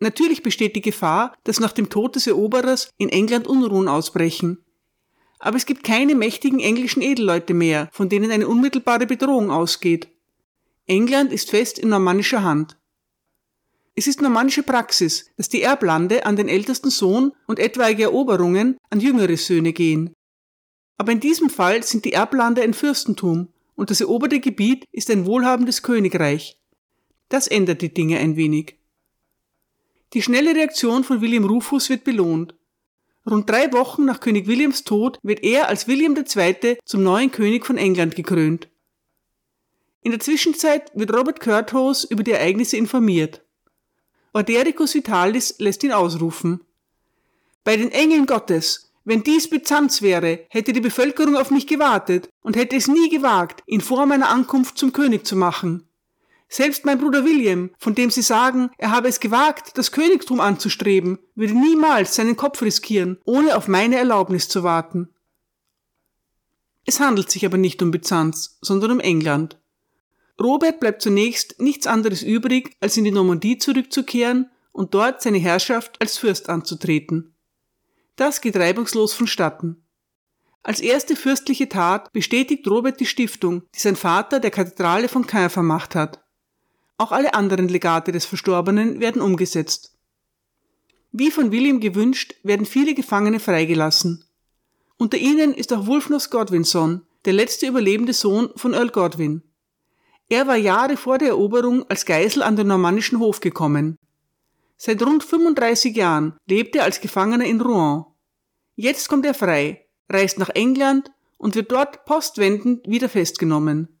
Natürlich 0.00 0.42
besteht 0.42 0.76
die 0.76 0.82
Gefahr, 0.82 1.36
dass 1.44 1.60
nach 1.60 1.72
dem 1.72 1.88
Tod 1.88 2.16
des 2.16 2.26
Eroberers 2.26 2.90
in 2.98 3.08
England 3.08 3.46
Unruhen 3.46 3.88
ausbrechen. 3.88 4.64
Aber 5.38 5.56
es 5.56 5.66
gibt 5.66 5.84
keine 5.84 6.14
mächtigen 6.14 6.60
englischen 6.60 7.02
Edelleute 7.02 7.54
mehr, 7.54 7.88
von 7.92 8.08
denen 8.08 8.30
eine 8.30 8.48
unmittelbare 8.48 9.06
Bedrohung 9.06 9.50
ausgeht. 9.50 10.08
England 10.86 11.32
ist 11.32 11.50
fest 11.50 11.78
in 11.78 11.88
normannischer 11.88 12.42
Hand. 12.42 12.76
Es 13.94 14.06
ist 14.06 14.20
normannische 14.20 14.64
Praxis, 14.64 15.30
dass 15.36 15.48
die 15.48 15.62
Erblande 15.62 16.26
an 16.26 16.36
den 16.36 16.48
ältesten 16.48 16.90
Sohn 16.90 17.32
und 17.46 17.58
etwaige 17.58 18.04
Eroberungen 18.04 18.76
an 18.90 19.00
jüngere 19.00 19.36
Söhne 19.36 19.72
gehen. 19.72 20.12
Aber 20.96 21.12
in 21.12 21.20
diesem 21.20 21.48
Fall 21.48 21.82
sind 21.82 22.04
die 22.04 22.12
Erblande 22.12 22.62
ein 22.62 22.74
Fürstentum 22.74 23.48
und 23.76 23.90
das 23.90 24.00
eroberte 24.00 24.40
Gebiet 24.40 24.84
ist 24.92 25.10
ein 25.10 25.26
wohlhabendes 25.26 25.82
Königreich. 25.82 26.58
Das 27.28 27.46
ändert 27.46 27.82
die 27.82 27.94
Dinge 27.94 28.18
ein 28.18 28.36
wenig. 28.36 28.78
Die 30.14 30.22
schnelle 30.22 30.54
Reaktion 30.54 31.02
von 31.02 31.20
William 31.20 31.44
Rufus 31.44 31.90
wird 31.90 32.04
belohnt. 32.04 32.54
Rund 33.28 33.50
drei 33.50 33.72
Wochen 33.72 34.04
nach 34.04 34.20
König 34.20 34.46
Williams 34.46 34.84
Tod 34.84 35.18
wird 35.22 35.42
er 35.42 35.68
als 35.68 35.88
William 35.88 36.14
II. 36.16 36.78
zum 36.84 37.02
neuen 37.02 37.32
König 37.32 37.66
von 37.66 37.78
England 37.78 38.14
gekrönt. 38.14 38.68
In 40.02 40.12
der 40.12 40.20
Zwischenzeit 40.20 40.92
wird 40.94 41.12
Robert 41.12 41.40
Curthose 41.40 42.06
über 42.08 42.22
die 42.22 42.32
Ereignisse 42.32 42.76
informiert. 42.76 43.42
Ordericus 44.32 44.94
Vitalis 44.94 45.56
lässt 45.58 45.82
ihn 45.82 45.92
ausrufen. 45.92 46.60
Bei 47.64 47.76
den 47.76 47.90
Engeln 47.90 48.26
Gottes, 48.26 48.92
wenn 49.04 49.22
dies 49.22 49.50
Byzanz 49.50 50.00
wäre, 50.00 50.46
hätte 50.48 50.72
die 50.72 50.80
Bevölkerung 50.80 51.36
auf 51.36 51.50
mich 51.50 51.66
gewartet 51.66 52.28
und 52.42 52.56
hätte 52.56 52.76
es 52.76 52.86
nie 52.86 53.08
gewagt, 53.08 53.62
ihn 53.66 53.80
vor 53.80 54.06
meiner 54.06 54.28
Ankunft 54.28 54.78
zum 54.78 54.92
König 54.92 55.26
zu 55.26 55.34
machen. 55.34 55.88
Selbst 56.48 56.84
mein 56.84 56.98
Bruder 56.98 57.24
William, 57.24 57.70
von 57.78 57.94
dem 57.94 58.10
Sie 58.10 58.22
sagen, 58.22 58.70
er 58.78 58.90
habe 58.90 59.08
es 59.08 59.20
gewagt, 59.20 59.76
das 59.76 59.92
Königtum 59.92 60.40
anzustreben, 60.40 61.18
würde 61.34 61.54
niemals 61.58 62.14
seinen 62.14 62.36
Kopf 62.36 62.62
riskieren, 62.62 63.18
ohne 63.24 63.56
auf 63.56 63.66
meine 63.66 63.96
Erlaubnis 63.96 64.48
zu 64.48 64.62
warten. 64.62 65.08
Es 66.86 67.00
handelt 67.00 67.30
sich 67.30 67.46
aber 67.46 67.56
nicht 67.56 67.82
um 67.82 67.90
Byzanz, 67.90 68.58
sondern 68.60 68.92
um 68.92 69.00
England. 69.00 69.58
Robert 70.40 70.80
bleibt 70.80 71.00
zunächst 71.00 71.60
nichts 71.60 71.86
anderes 71.86 72.22
übrig, 72.22 72.76
als 72.80 72.96
in 72.96 73.04
die 73.04 73.12
Normandie 73.12 73.58
zurückzukehren 73.58 74.50
und 74.72 74.94
dort 74.94 75.22
seine 75.22 75.38
Herrschaft 75.38 76.00
als 76.00 76.18
Fürst 76.18 76.48
anzutreten. 76.48 77.34
Das 78.16 78.40
geht 78.40 78.56
reibungslos 78.56 79.12
vonstatten. 79.12 79.84
Als 80.62 80.80
erste 80.80 81.14
fürstliche 81.14 81.68
Tat 81.68 82.12
bestätigt 82.12 82.66
Robert 82.68 82.98
die 82.98 83.06
Stiftung, 83.06 83.62
die 83.74 83.80
sein 83.80 83.96
Vater 83.96 84.40
der 84.40 84.50
Kathedrale 84.50 85.08
von 85.08 85.26
Caen 85.26 85.50
vermacht 85.50 85.94
hat. 85.94 86.23
Auch 86.96 87.12
alle 87.12 87.34
anderen 87.34 87.68
Legate 87.68 88.12
des 88.12 88.24
Verstorbenen 88.24 89.00
werden 89.00 89.20
umgesetzt. 89.20 89.96
Wie 91.10 91.30
von 91.30 91.52
William 91.52 91.80
gewünscht, 91.80 92.34
werden 92.42 92.66
viele 92.66 92.94
Gefangene 92.94 93.40
freigelassen. 93.40 94.24
Unter 94.96 95.16
ihnen 95.16 95.54
ist 95.54 95.72
auch 95.72 95.86
Wulfnos 95.86 96.30
Godwinson, 96.30 97.02
der 97.24 97.32
letzte 97.32 97.66
überlebende 97.66 98.12
Sohn 98.12 98.50
von 98.56 98.74
Earl 98.74 98.90
Godwin. 98.90 99.42
Er 100.28 100.46
war 100.46 100.56
Jahre 100.56 100.96
vor 100.96 101.18
der 101.18 101.28
Eroberung 101.28 101.84
als 101.88 102.06
Geisel 102.06 102.42
an 102.42 102.56
den 102.56 102.68
normannischen 102.68 103.18
Hof 103.18 103.40
gekommen. 103.40 103.98
Seit 104.76 105.02
rund 105.02 105.22
35 105.22 105.94
Jahren 105.96 106.36
lebt 106.46 106.76
er 106.76 106.84
als 106.84 107.00
Gefangener 107.00 107.44
in 107.44 107.60
Rouen. 107.60 108.04
Jetzt 108.76 109.08
kommt 109.08 109.26
er 109.26 109.34
frei, 109.34 109.86
reist 110.08 110.38
nach 110.38 110.50
England 110.50 111.10
und 111.38 111.54
wird 111.54 111.70
dort 111.70 112.04
postwendend 112.04 112.86
wieder 112.88 113.08
festgenommen. 113.08 114.00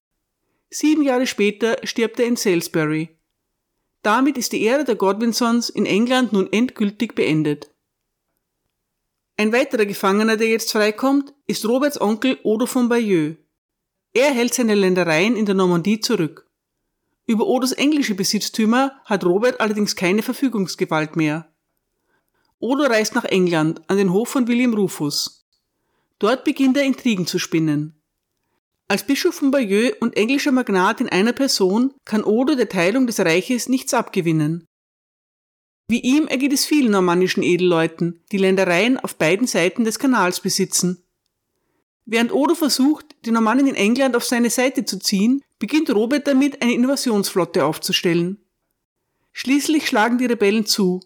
Sieben 0.76 1.02
Jahre 1.02 1.28
später 1.28 1.76
stirbt 1.84 2.18
er 2.18 2.26
in 2.26 2.34
Salisbury. 2.34 3.16
Damit 4.02 4.36
ist 4.36 4.50
die 4.50 4.66
Ära 4.66 4.82
der 4.82 4.96
Godwinsons 4.96 5.70
in 5.70 5.86
England 5.86 6.32
nun 6.32 6.52
endgültig 6.52 7.14
beendet. 7.14 7.70
Ein 9.36 9.52
weiterer 9.52 9.86
Gefangener, 9.86 10.36
der 10.36 10.48
jetzt 10.48 10.72
freikommt, 10.72 11.32
ist 11.46 11.64
Roberts 11.64 12.00
Onkel 12.00 12.40
Odo 12.42 12.66
von 12.66 12.88
Bayeux. 12.88 13.36
Er 14.14 14.32
hält 14.32 14.52
seine 14.52 14.74
Ländereien 14.74 15.36
in 15.36 15.46
der 15.46 15.54
Normandie 15.54 16.00
zurück. 16.00 16.50
Über 17.24 17.46
Odos 17.46 17.70
englische 17.70 18.16
Besitztümer 18.16 19.00
hat 19.04 19.24
Robert 19.24 19.60
allerdings 19.60 19.94
keine 19.94 20.22
Verfügungsgewalt 20.22 21.14
mehr. 21.14 21.54
Odo 22.58 22.82
reist 22.82 23.14
nach 23.14 23.26
England 23.26 23.80
an 23.88 23.96
den 23.96 24.12
Hof 24.12 24.28
von 24.28 24.48
William 24.48 24.74
Rufus. 24.74 25.46
Dort 26.18 26.42
beginnt 26.42 26.76
er 26.76 26.82
Intrigen 26.82 27.28
zu 27.28 27.38
spinnen. 27.38 27.94
Als 28.86 29.06
Bischof 29.06 29.34
von 29.34 29.50
Bayeux 29.50 29.96
und 30.00 30.16
englischer 30.16 30.52
Magnat 30.52 31.00
in 31.00 31.08
einer 31.08 31.32
Person 31.32 31.94
kann 32.04 32.22
Odo 32.22 32.54
der 32.54 32.68
Teilung 32.68 33.06
des 33.06 33.18
Reiches 33.18 33.68
nichts 33.68 33.94
abgewinnen. 33.94 34.66
Wie 35.88 36.00
ihm 36.00 36.26
ergeht 36.28 36.52
es 36.52 36.66
vielen 36.66 36.92
normannischen 36.92 37.42
Edelleuten, 37.42 38.22
die 38.30 38.38
Ländereien 38.38 38.98
auf 38.98 39.16
beiden 39.16 39.46
Seiten 39.46 39.84
des 39.84 39.98
Kanals 39.98 40.40
besitzen. 40.40 41.02
Während 42.06 42.32
Odo 42.32 42.54
versucht, 42.54 43.16
die 43.24 43.30
Normannen 43.30 43.66
in 43.66 43.74
England 43.74 44.16
auf 44.16 44.24
seine 44.24 44.50
Seite 44.50 44.84
zu 44.84 44.98
ziehen, 44.98 45.42
beginnt 45.58 45.90
Robert 45.90 46.26
damit, 46.26 46.60
eine 46.60 46.74
Invasionsflotte 46.74 47.64
aufzustellen. 47.64 48.44
Schließlich 49.32 49.86
schlagen 49.86 50.18
die 50.18 50.26
Rebellen 50.26 50.66
zu. 50.66 51.00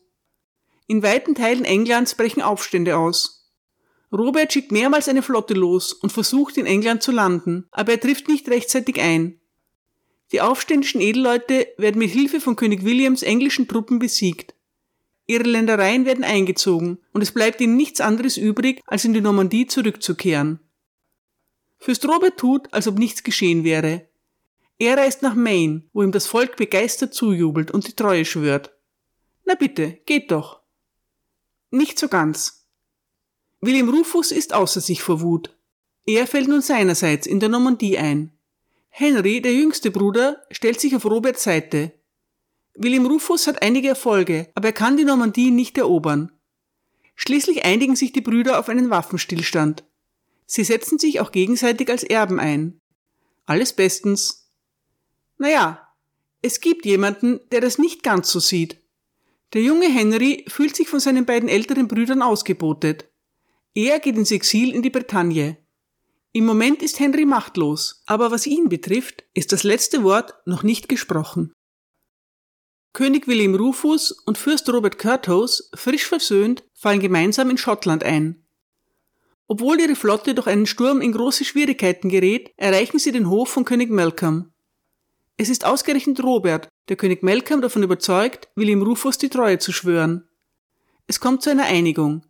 In 0.89 1.03
weiten 1.03 1.35
Teilen 1.35 1.65
Englands 1.65 2.17
brechen 2.17 2.43
Aufstände 2.43 2.97
aus. 2.97 3.38
Robert 4.13 4.53
schickt 4.53 4.73
mehrmals 4.73 5.09
eine 5.09 5.23
Flotte 5.23 5.55
los 5.55 5.93
und 5.93 6.11
versucht 6.11 6.57
in 6.57 6.67
England 6.67 7.03
zu 7.03 7.13
landen, 7.13 7.67
aber 7.71 7.93
er 7.93 8.01
trifft 8.01 8.29
nicht 8.29 8.49
rechtzeitig 8.49 9.01
ein. 9.01 9.41
Die 10.33 10.41
aufständischen 10.41 11.01
Edelleute 11.01 11.69
werden 11.77 11.99
mit 11.99 12.11
Hilfe 12.11 12.41
von 12.41 12.57
König 12.57 12.85
Williams 12.85 13.23
englischen 13.23 13.69
Truppen 13.69 13.99
besiegt. 13.99 14.55
Ihre 15.27 15.45
Ländereien 15.45 16.07
werden 16.07 16.25
eingezogen 16.25 16.99
und 17.13 17.23
es 17.23 17.33
bleibt 17.33 17.61
ihnen 17.61 17.77
nichts 17.77 18.01
anderes 18.01 18.37
übrig, 18.37 18.83
als 18.87 19.05
in 19.05 19.13
die 19.13 19.21
Normandie 19.21 19.67
zurückzukehren. 19.67 20.61
Fürst 21.79 22.07
Robert 22.09 22.39
tut, 22.39 22.73
als 22.73 22.89
ob 22.89 22.99
nichts 22.99 23.23
geschehen 23.23 23.63
wäre. 23.63 24.09
Er 24.79 24.97
reist 24.97 25.23
nach 25.23 25.35
Maine, 25.35 25.85
wo 25.93 26.03
ihm 26.03 26.13
das 26.13 26.27
Volk 26.27 26.57
begeistert 26.57 27.13
zujubelt 27.13 27.71
und 27.71 27.87
die 27.87 27.95
Treue 27.95 28.25
schwört. 28.25 28.73
Na 29.45 29.55
bitte, 29.55 29.99
geht 30.07 30.31
doch. 30.31 30.61
Nicht 31.71 31.99
so 31.99 32.09
ganz. 32.09 32.58
William 33.61 33.89
Rufus 33.89 34.31
ist 34.31 34.55
außer 34.55 34.81
sich 34.81 35.03
vor 35.03 35.21
Wut. 35.21 35.55
Er 36.07 36.27
fällt 36.27 36.49
nun 36.49 36.63
seinerseits 36.63 37.27
in 37.27 37.41
der 37.41 37.49
Normandie 37.49 37.99
ein. 37.99 38.33
Henry, 38.89 39.43
der 39.43 39.53
jüngste 39.53 39.91
Bruder, 39.91 40.43
stellt 40.51 40.81
sich 40.81 40.95
auf 40.95 41.05
Roberts 41.05 41.43
Seite. 41.43 41.93
William 42.75 43.07
Rufus 43.07 43.47
hat 43.47 43.63
einige 43.63 43.89
Erfolge, 43.89 44.49
aber 44.55 44.69
er 44.69 44.73
kann 44.73 44.97
die 44.97 45.05
Normandie 45.05 45.51
nicht 45.51 45.77
erobern. 45.77 46.33
Schließlich 47.17 47.65
einigen 47.65 47.97
sich 47.97 48.13
die 48.13 48.21
Brüder 48.21 48.61
auf 48.61 48.69
einen 48.69 48.91
Waffenstillstand. 48.91 49.85
Sie 50.47 50.63
setzen 50.63 50.99
sich 50.99 51.21
auch 51.21 51.33
gegenseitig 51.33 51.91
als 51.91 52.05
Erben 52.05 52.39
ein. 52.39 52.81
Alles 53.45 53.73
bestens. 53.73 54.49
Naja, 55.37 55.89
es 56.43 56.61
gibt 56.61 56.87
jemanden, 56.87 57.41
der 57.51 57.61
das 57.61 57.79
nicht 57.79 58.05
ganz 58.05 58.31
so 58.31 58.39
sieht. 58.39 58.81
Der 59.53 59.63
junge 59.63 59.89
Henry 59.89 60.45
fühlt 60.49 60.77
sich 60.77 60.89
von 60.89 61.01
seinen 61.01 61.27
beiden 61.27 61.49
älteren 61.49 61.89
Brüdern 61.89 62.23
ausgebotet. 62.23 63.09
Er 63.81 64.01
geht 64.01 64.17
ins 64.17 64.33
Exil 64.33 64.75
in 64.75 64.83
die 64.83 64.91
Bretagne. 64.91 65.57
Im 66.33 66.47
Moment 66.47 66.83
ist 66.83 66.99
Henry 66.99 67.25
machtlos, 67.25 68.03
aber 68.07 68.33
was 68.33 68.45
ihn 68.45 68.69
betrifft, 68.69 69.23
ist 69.35 69.53
das 69.53 69.63
letzte 69.63 70.03
Wort 70.03 70.35
noch 70.47 70.65
nicht 70.65 70.89
gesprochen. 70.89 71.53
König 72.93 73.29
William 73.29 73.55
Rufus 73.55 74.11
und 74.11 74.37
Fürst 74.37 74.69
Robert 74.69 74.99
Curthose, 74.99 75.71
frisch 75.75 76.07
versöhnt, 76.07 76.65
fallen 76.75 76.99
gemeinsam 76.99 77.51
in 77.51 77.57
Schottland 77.57 78.03
ein. 78.03 78.45
Obwohl 79.47 79.79
ihre 79.81 79.95
Flotte 79.95 80.35
durch 80.35 80.49
einen 80.49 80.67
Sturm 80.67 81.01
in 81.01 81.13
große 81.13 81.45
Schwierigkeiten 81.45 82.09
gerät, 82.09 82.51
erreichen 82.57 82.99
sie 82.99 83.13
den 83.13 83.31
Hof 83.31 83.49
von 83.49 83.65
König 83.65 83.91
Malcolm. 83.91 84.51
Es 85.37 85.51
ist 85.51 85.65
ausgerechnet 85.65 86.21
Robert, 86.25 86.69
der 86.89 86.97
König 86.97 87.23
Malcolm 87.23 87.61
davon 87.61 87.85
überzeugt, 87.85 88.49
William 88.57 88.83
Rufus 88.83 89.19
die 89.19 89.29
Treue 89.29 89.61
zu 89.61 89.71
schwören. 89.71 90.29
Es 91.07 91.21
kommt 91.21 91.43
zu 91.43 91.51
einer 91.51 91.67
Einigung. 91.67 92.25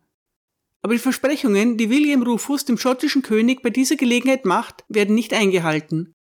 Aber 0.81 0.93
die 0.93 0.99
Versprechungen, 0.99 1.77
die 1.77 1.89
William 1.89 2.23
Rufus 2.23 2.65
dem 2.65 2.77
schottischen 2.77 3.21
König 3.21 3.61
bei 3.61 3.69
dieser 3.69 3.95
Gelegenheit 3.95 4.45
macht, 4.45 4.85
werden 4.87 5.15
nicht 5.15 5.33
eingehalten. 5.33 6.13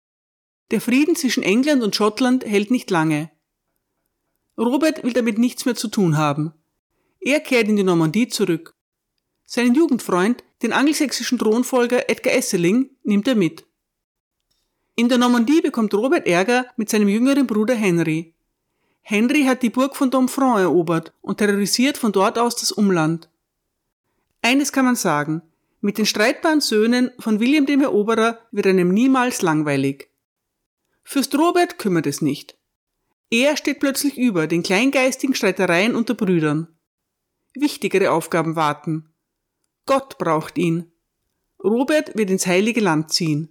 Der 0.70 0.80
Frieden 0.80 1.14
zwischen 1.14 1.42
England 1.42 1.82
und 1.82 1.94
Schottland 1.94 2.44
hält 2.44 2.70
nicht 2.70 2.90
lange. 2.90 3.30
Robert 4.58 5.04
will 5.04 5.12
damit 5.12 5.38
nichts 5.38 5.66
mehr 5.66 5.74
zu 5.74 5.88
tun 5.88 6.16
haben. 6.16 6.54
Er 7.20 7.40
kehrt 7.40 7.68
in 7.68 7.76
die 7.76 7.82
Normandie 7.82 8.28
zurück. 8.28 8.74
Seinen 9.44 9.74
Jugendfreund, 9.74 10.42
den 10.62 10.72
angelsächsischen 10.72 11.38
Thronfolger 11.38 12.08
Edgar 12.08 12.34
Esseling, 12.34 12.90
nimmt 13.04 13.28
er 13.28 13.34
mit. 13.34 13.66
In 14.96 15.08
der 15.08 15.18
Normandie 15.18 15.60
bekommt 15.60 15.92
Robert 15.92 16.26
Ärger 16.26 16.66
mit 16.76 16.88
seinem 16.88 17.08
jüngeren 17.08 17.46
Bruder 17.46 17.74
Henry. 17.74 18.34
Henry 19.02 19.44
hat 19.44 19.62
die 19.62 19.70
Burg 19.70 19.94
von 19.94 20.10
Domfront 20.10 20.58
erobert 20.58 21.12
und 21.20 21.36
terrorisiert 21.36 21.98
von 21.98 22.12
dort 22.12 22.38
aus 22.38 22.56
das 22.56 22.72
Umland. 22.72 23.28
Eines 24.46 24.70
kann 24.70 24.84
man 24.84 24.94
sagen, 24.94 25.42
mit 25.80 25.98
den 25.98 26.06
streitbaren 26.06 26.60
Söhnen 26.60 27.10
von 27.18 27.40
William 27.40 27.66
dem 27.66 27.80
Eroberer 27.80 28.38
wird 28.52 28.68
einem 28.68 28.94
niemals 28.94 29.42
langweilig. 29.42 30.08
Fürst 31.02 31.36
Robert 31.36 31.80
kümmert 31.80 32.06
es 32.06 32.22
nicht. 32.22 32.56
Er 33.28 33.56
steht 33.56 33.80
plötzlich 33.80 34.16
über 34.16 34.46
den 34.46 34.62
kleingeistigen 34.62 35.34
Streitereien 35.34 35.96
unter 35.96 36.14
Brüdern. 36.14 36.68
Wichtigere 37.54 38.12
Aufgaben 38.12 38.54
warten. 38.54 39.08
Gott 39.84 40.16
braucht 40.16 40.58
ihn. 40.58 40.92
Robert 41.60 42.16
wird 42.16 42.30
ins 42.30 42.46
heilige 42.46 42.80
Land 42.80 43.12
ziehen. 43.12 43.48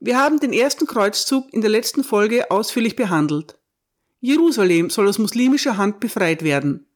Wir 0.00 0.18
haben 0.18 0.38
den 0.38 0.52
ersten 0.52 0.84
Kreuzzug 0.84 1.50
in 1.54 1.62
der 1.62 1.70
letzten 1.70 2.04
Folge 2.04 2.50
ausführlich 2.50 2.94
behandelt. 2.94 3.58
Jerusalem 4.20 4.90
soll 4.90 5.08
aus 5.08 5.18
muslimischer 5.18 5.78
Hand 5.78 5.98
befreit 5.98 6.44
werden. 6.44 6.89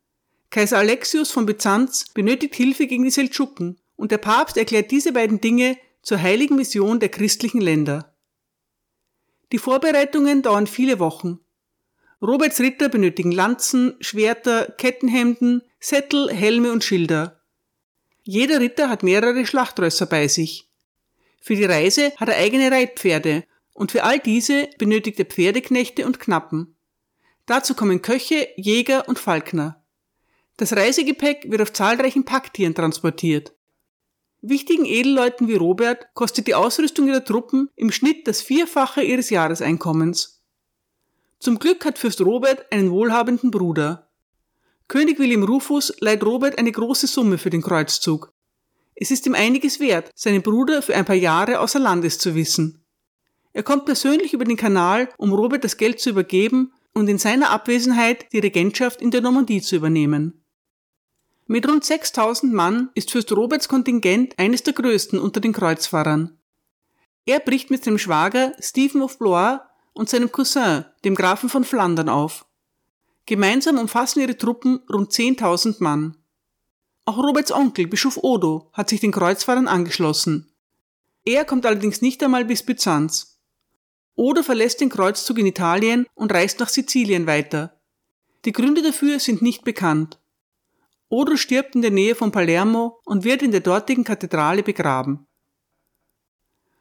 Kaiser 0.55 0.79
Alexius 0.79 1.33
von 1.33 1.47
Byzanz 1.47 2.05
benötigt 2.15 2.55
Hilfe 2.55 2.87
gegen 2.87 3.03
die 3.03 3.11
Seldschuken 3.11 3.77
und 3.97 4.13
der 4.13 4.19
Papst 4.19 4.57
erklärt 4.57 4.93
diese 4.93 5.13
beiden 5.13 5.41
Dinge 5.41 5.77
zur 6.01 6.23
heiligen 6.23 6.55
Mission 6.55 7.01
der 7.01 7.09
christlichen 7.09 7.61
Länder. 7.61 8.15
Die 9.51 9.59
Vorbereitungen 9.59 10.43
dauern 10.43 10.69
viele 10.69 11.01
Wochen. 11.01 11.41
Roberts 12.23 12.61
Ritter 12.61 12.89
benötigen 12.89 13.33
Lanzen, 13.33 13.97
Schwerter, 13.99 14.73
Kettenhemden, 14.79 15.63
Sättel, 15.81 16.31
Helme 16.33 16.71
und 16.71 16.85
Schilder. 16.85 17.41
Jeder 18.23 18.61
Ritter 18.61 18.89
hat 18.89 19.03
mehrere 19.03 19.47
Schlachtrösser 19.47 20.07
bei 20.07 20.29
sich. 20.29 20.71
Für 21.41 21.57
die 21.57 21.65
Reise 21.65 22.13
hat 22.17 22.29
er 22.29 22.37
eigene 22.37 22.71
Reitpferde 22.71 23.43
und 23.73 23.91
für 23.91 24.05
all 24.05 24.21
diese 24.21 24.69
benötigt 24.79 25.19
er 25.19 25.25
Pferdeknechte 25.25 26.07
und 26.07 26.21
Knappen. 26.21 26.77
Dazu 27.45 27.75
kommen 27.75 28.03
Köche, 28.03 28.47
Jäger 28.55 29.09
und 29.09 29.19
Falkner. 29.19 29.84
Das 30.57 30.73
Reisegepäck 30.73 31.51
wird 31.51 31.63
auf 31.63 31.73
zahlreichen 31.73 32.25
Packtieren 32.25 32.75
transportiert. 32.75 33.55
Wichtigen 34.41 34.85
Edelleuten 34.85 35.49
wie 35.49 35.57
Robert 35.57 36.07
kostet 36.15 36.47
die 36.47 36.55
Ausrüstung 36.55 37.09
ihrer 37.09 37.25
Truppen 37.25 37.71
im 37.77 37.91
Schnitt 37.91 38.29
das 38.29 38.43
Vierfache 38.43 39.03
ihres 39.03 39.31
Jahreseinkommens. 39.31 40.43
Zum 41.41 41.59
Glück 41.59 41.85
hat 41.85 41.99
Fürst 41.99 42.21
Robert 42.21 42.71
einen 42.71 42.91
wohlhabenden 42.91 43.51
Bruder. 43.51 44.11
König 44.87 45.19
William 45.19 45.43
Rufus 45.43 45.95
leiht 46.01 46.23
Robert 46.23 46.59
eine 46.59 46.71
große 46.71 47.07
Summe 47.07 47.39
für 47.39 47.51
den 47.51 47.63
Kreuzzug. 47.63 48.33
Es 48.95 49.11
ist 49.11 49.27
ihm 49.27 49.35
einiges 49.35 49.81
wert, 49.81 50.11
seinen 50.15 50.43
Bruder 50.43 50.83
für 50.83 50.95
ein 50.95 51.05
paar 51.05 51.17
Jahre 51.17 51.59
außer 51.59 51.81
Landes 51.81 52.19
zu 52.19 52.35
wissen. 52.35 52.85
Er 53.53 53.63
kommt 53.63 53.87
persönlich 53.87 54.35
über 54.35 54.45
den 54.45 54.57
Kanal, 54.57 55.09
um 55.17 55.33
Robert 55.33 55.65
das 55.65 55.79
Geld 55.79 56.01
zu 56.01 56.11
übergeben 56.11 56.73
und 56.93 57.09
in 57.09 57.19
seiner 57.19 57.51
Abwesenheit 57.51 58.33
die 58.33 58.39
Regentschaft 58.39 59.01
in 59.03 59.11
der 59.11 59.21
Normandie 59.21 59.63
zu 59.63 59.77
übernehmen. 59.77 60.44
Mit 61.47 61.69
rund 61.69 61.85
6000 61.85 62.55
Mann 62.55 62.89
ist 62.95 63.11
Fürst 63.11 63.31
Roberts 63.33 63.69
Kontingent 63.69 64.39
eines 64.39 64.63
der 64.63 64.73
größten 64.73 65.19
unter 65.19 65.41
den 65.41 65.53
Kreuzfahrern. 65.53 66.39
Er 67.27 67.39
bricht 67.41 67.71
mit 67.71 67.85
seinem 67.85 67.99
Schwager 67.99 68.55
Stephen 68.61 69.03
of 69.03 69.19
Blois 69.19 69.59
und 69.93 70.09
seinem 70.09 70.33
Cousin, 70.33 70.87
dem 71.05 71.15
Grafen 71.15 71.51
von 71.51 71.65
Flandern, 71.65 72.09
auf. 72.09 72.47
Gemeinsam 73.27 73.79
umfassen 73.79 74.21
ihre 74.21 74.39
Truppen 74.39 74.81
rund 74.91 75.13
10.000 75.13 75.77
Mann. 75.83 76.17
Auch 77.05 77.19
Roberts 77.19 77.53
Onkel, 77.53 77.89
Bischof 77.89 78.19
Odo, 78.23 78.71
hat 78.73 78.89
sich 78.89 79.01
den 79.01 79.13
Kreuzfahrern 79.13 79.69
angeschlossen. 79.69 80.51
Er 81.27 81.45
kommt 81.45 81.67
allerdings 81.67 82.01
nicht 82.01 82.23
einmal 82.23 82.47
bis 82.47 82.63
Byzanz. 82.63 83.39
Odo 84.15 84.43
verlässt 84.43 84.81
den 84.81 84.89
Kreuzzug 84.89 85.39
in 85.39 85.47
Italien 85.47 86.07
und 86.15 86.33
reist 86.33 86.61
nach 86.61 86.69
Sizilien 86.71 87.27
weiter. 87.27 87.79
Die 88.47 88.53
Gründe 88.53 88.83
dafür 88.83 89.21
sind 89.21 89.43
nicht 89.43 89.65
bekannt. 89.65 90.19
Odo 91.15 91.37
stirbt 91.37 91.77
in 91.77 91.83
der 91.83 91.93
Nähe 91.93 92.17
von 92.17 92.33
Palermo 92.33 93.01
und 93.05 93.23
wird 93.23 93.41
in 93.41 93.53
der 93.53 93.61
dortigen 93.61 94.03
Kathedrale 94.03 94.65
begraben. 94.65 95.29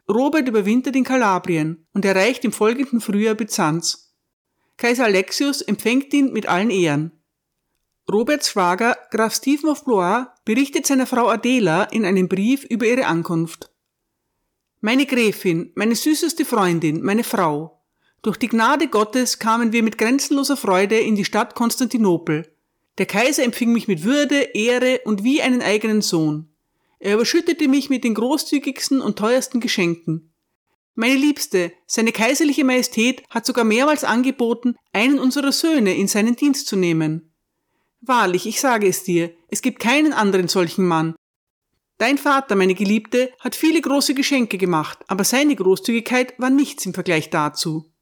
Robert 0.10 0.48
überwintert 0.48 0.96
in 0.96 1.04
Kalabrien 1.04 1.86
und 1.94 2.04
erreicht 2.04 2.44
im 2.44 2.52
folgenden 2.52 3.00
Frühjahr 3.00 3.36
Byzanz. 3.36 4.16
Kaiser 4.75 5.06
Alexius 5.06 5.62
empfängt 5.62 6.12
ihn 6.16 6.34
mit 6.34 6.48
allen 6.48 6.72
Ehren. 6.72 7.12
Roberts 8.12 8.50
Schwager 8.50 8.98
Graf 9.12 9.36
Stephen 9.36 9.70
of 9.70 9.86
Blois 9.86 10.25
berichtet 10.46 10.88
seiner 10.88 11.06
Frau 11.06 11.30
Adela 11.30 11.84
in 11.84 12.04
einem 12.04 12.28
Brief 12.28 12.63
über 12.63 12.88
ihre 12.88 13.06
Ankunft. 13.06 13.72
Meine 14.82 15.06
Gräfin, 15.06 15.72
meine 15.75 15.96
süßeste 15.96 16.44
Freundin, 16.44 17.04
meine 17.04 17.24
Frau, 17.24 17.84
durch 18.24 18.38
die 18.38 18.48
Gnade 18.48 18.88
Gottes 18.88 19.38
kamen 19.38 19.74
wir 19.74 19.84
mit 19.84 20.00
grenzenloser 20.00 20.58
Freude 20.58 20.98
in 20.98 21.16
die 21.16 21.25
Stadt 21.25 21.54
Konstantinopel. 21.54 22.53
Der 22.98 23.06
Kaiser 23.06 23.44
empfing 23.44 23.72
mich 23.72 23.88
mit 23.88 24.04
Würde, 24.04 24.36
Ehre 24.54 25.02
und 25.06 25.24
wie 25.24 25.42
einen 25.42 25.62
eigenen 25.62 26.02
Sohn. 26.02 26.56
Er 27.00 27.16
überschüttete 27.16 27.68
mich 27.68 27.90
mit 27.90 28.04
den 28.04 28.14
großzügigsten 28.14 29.02
und 29.02 29.18
teuersten 29.18 29.60
Geschenken. 29.60 30.34
Meine 30.96 31.16
Liebste, 31.16 31.74
seine 31.88 32.12
kaiserliche 32.12 32.64
Majestät 32.64 33.24
hat 33.30 33.46
sogar 33.48 33.66
mehrmals 33.66 34.04
angeboten, 34.04 34.76
einen 34.92 35.20
unserer 35.20 35.52
Söhne 35.52 35.96
in 35.96 36.08
seinen 36.08 36.36
Dienst 36.36 36.68
zu 36.68 36.76
nehmen. 36.76 37.34
Wahrlich, 38.00 38.46
ich 38.46 38.60
sage 38.60 38.88
es 38.88 39.04
dir, 39.04 39.34
es 39.50 39.62
gibt 39.62 39.80
keinen 39.80 40.14
anderen 40.14 40.48
solchen 40.48 40.86
Mann. 40.86 41.16
Dein 41.98 42.18
Vater, 42.18 42.56
meine 42.56 42.76
Geliebte, 42.76 43.32
hat 43.40 43.56
viele 43.56 43.82
große 43.82 44.14
Geschenke 44.14 44.58
gemacht, 44.58 45.00
aber 45.08 45.24
seine 45.24 45.56
Großzügigkeit 45.56 46.38
war 46.38 46.50
nichts 46.50 46.86
im 46.86 46.94
Vergleich 46.94 47.30
dazu. 47.30 47.93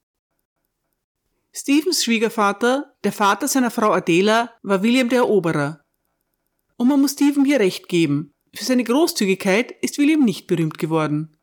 Stephens 1.53 2.03
Schwiegervater, 2.03 2.95
der 3.03 3.11
Vater 3.11 3.47
seiner 3.47 3.71
Frau 3.71 3.91
Adela, 3.91 4.53
war 4.63 4.83
William 4.83 5.09
der 5.09 5.19
Eroberer. 5.19 5.81
Und 6.77 6.87
man 6.87 7.01
muss 7.01 7.11
Stephen 7.11 7.43
hier 7.43 7.59
recht 7.59 7.89
geben. 7.89 8.33
Für 8.53 8.63
seine 8.63 8.85
Großzügigkeit 8.85 9.71
ist 9.81 9.97
William 9.97 10.23
nicht 10.23 10.47
berühmt 10.47 10.77
geworden. 10.77 11.37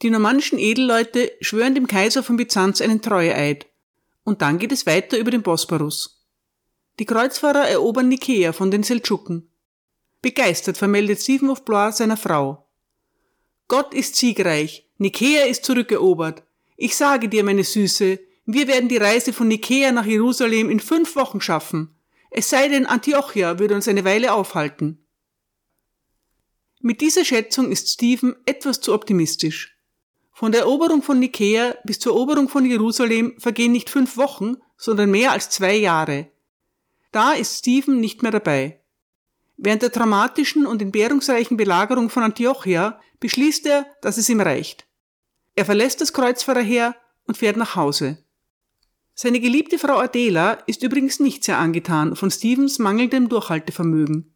Die 0.00 0.10
normannischen 0.10 0.58
Edelleute 0.58 1.32
schwören 1.40 1.74
dem 1.74 1.86
Kaiser 1.86 2.22
von 2.22 2.36
Byzanz 2.36 2.80
einen 2.80 3.02
Treueeid. 3.02 3.66
Und 4.24 4.40
dann 4.40 4.58
geht 4.58 4.72
es 4.72 4.86
weiter 4.86 5.18
über 5.18 5.30
den 5.30 5.42
Bosporus. 5.42 6.26
Die 6.98 7.04
Kreuzfahrer 7.04 7.68
erobern 7.68 8.08
Nikäa 8.08 8.52
von 8.52 8.70
den 8.70 8.82
Seldschuken. 8.82 9.50
Begeistert 10.22 10.78
vermeldet 10.78 11.20
Stephen 11.20 11.50
of 11.50 11.64
Blois 11.64 11.92
seiner 11.92 12.16
Frau. 12.16 12.66
Gott 13.68 13.92
ist 13.92 14.16
siegreich, 14.16 14.88
Nikäa 14.96 15.44
ist 15.44 15.64
zurückerobert. 15.64 16.42
Ich 16.76 16.96
sage 16.96 17.28
dir, 17.28 17.44
meine 17.44 17.64
Süße, 17.64 18.18
wir 18.50 18.66
werden 18.66 18.88
die 18.88 18.96
Reise 18.96 19.34
von 19.34 19.46
Nikäa 19.46 19.92
nach 19.92 20.06
Jerusalem 20.06 20.70
in 20.70 20.80
fünf 20.80 21.16
Wochen 21.16 21.38
schaffen. 21.38 21.94
Es 22.30 22.48
sei 22.48 22.68
denn, 22.68 22.86
Antiochia 22.86 23.58
würde 23.58 23.74
uns 23.74 23.86
eine 23.88 24.06
Weile 24.06 24.32
aufhalten. 24.32 25.04
Mit 26.80 27.02
dieser 27.02 27.26
Schätzung 27.26 27.70
ist 27.70 27.90
Stephen 27.90 28.36
etwas 28.46 28.80
zu 28.80 28.94
optimistisch. 28.94 29.76
Von 30.32 30.52
der 30.52 30.62
Eroberung 30.62 31.02
von 31.02 31.18
Nikäa 31.18 31.74
bis 31.84 31.98
zur 31.98 32.14
Eroberung 32.14 32.48
von 32.48 32.64
Jerusalem 32.64 33.34
vergehen 33.38 33.72
nicht 33.72 33.90
fünf 33.90 34.16
Wochen, 34.16 34.56
sondern 34.78 35.10
mehr 35.10 35.32
als 35.32 35.50
zwei 35.50 35.76
Jahre. 35.76 36.30
Da 37.12 37.32
ist 37.32 37.58
Stephen 37.58 38.00
nicht 38.00 38.22
mehr 38.22 38.32
dabei. 38.32 38.80
Während 39.58 39.82
der 39.82 39.90
dramatischen 39.90 40.64
und 40.64 40.80
entbehrungsreichen 40.80 41.58
Belagerung 41.58 42.08
von 42.08 42.22
Antiochia 42.22 42.98
beschließt 43.20 43.66
er, 43.66 43.84
dass 44.00 44.16
es 44.16 44.30
ihm 44.30 44.40
reicht. 44.40 44.86
Er 45.54 45.66
verlässt 45.66 46.00
das 46.00 46.14
Kreuzfahrerheer 46.14 46.96
und 47.26 47.36
fährt 47.36 47.58
nach 47.58 47.76
Hause. 47.76 48.24
Seine 49.20 49.40
geliebte 49.40 49.80
Frau 49.80 49.98
Adela 49.98 50.52
ist 50.68 50.84
übrigens 50.84 51.18
nicht 51.18 51.42
sehr 51.42 51.58
angetan 51.58 52.14
von 52.14 52.30
Stephens 52.30 52.78
mangelndem 52.78 53.28
Durchhaltevermögen. 53.28 54.32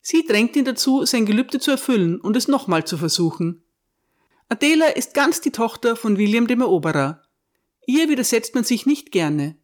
Sie 0.00 0.24
drängt 0.24 0.54
ihn 0.54 0.64
dazu, 0.64 1.04
sein 1.04 1.26
Gelübde 1.26 1.58
zu 1.58 1.72
erfüllen 1.72 2.20
und 2.20 2.36
es 2.36 2.46
nochmal 2.46 2.84
zu 2.84 2.96
versuchen. 2.96 3.64
Adela 4.48 4.86
ist 4.90 5.14
ganz 5.14 5.40
die 5.40 5.50
Tochter 5.50 5.96
von 5.96 6.18
William 6.18 6.46
dem 6.46 6.60
Eroberer. 6.60 7.20
Ihr 7.84 8.08
widersetzt 8.08 8.54
man 8.54 8.62
sich 8.62 8.86
nicht 8.86 9.10
gerne. 9.10 9.56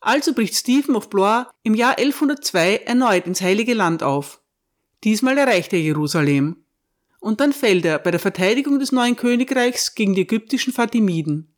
Also 0.00 0.34
bricht 0.34 0.56
Stephen 0.56 0.96
of 0.96 1.08
Blois 1.08 1.44
im 1.62 1.74
Jahr 1.74 1.96
1102 1.96 2.78
erneut 2.86 3.28
ins 3.28 3.40
Heilige 3.40 3.74
Land 3.74 4.02
auf. 4.02 4.40
Diesmal 5.04 5.38
erreicht 5.38 5.72
er 5.72 5.80
Jerusalem. 5.80 6.56
Und 7.20 7.38
dann 7.38 7.52
fällt 7.52 7.84
er 7.84 8.00
bei 8.00 8.10
der 8.10 8.18
Verteidigung 8.18 8.80
des 8.80 8.90
neuen 8.90 9.14
Königreichs 9.14 9.94
gegen 9.94 10.16
die 10.16 10.22
ägyptischen 10.22 10.72
Fatimiden. 10.72 11.55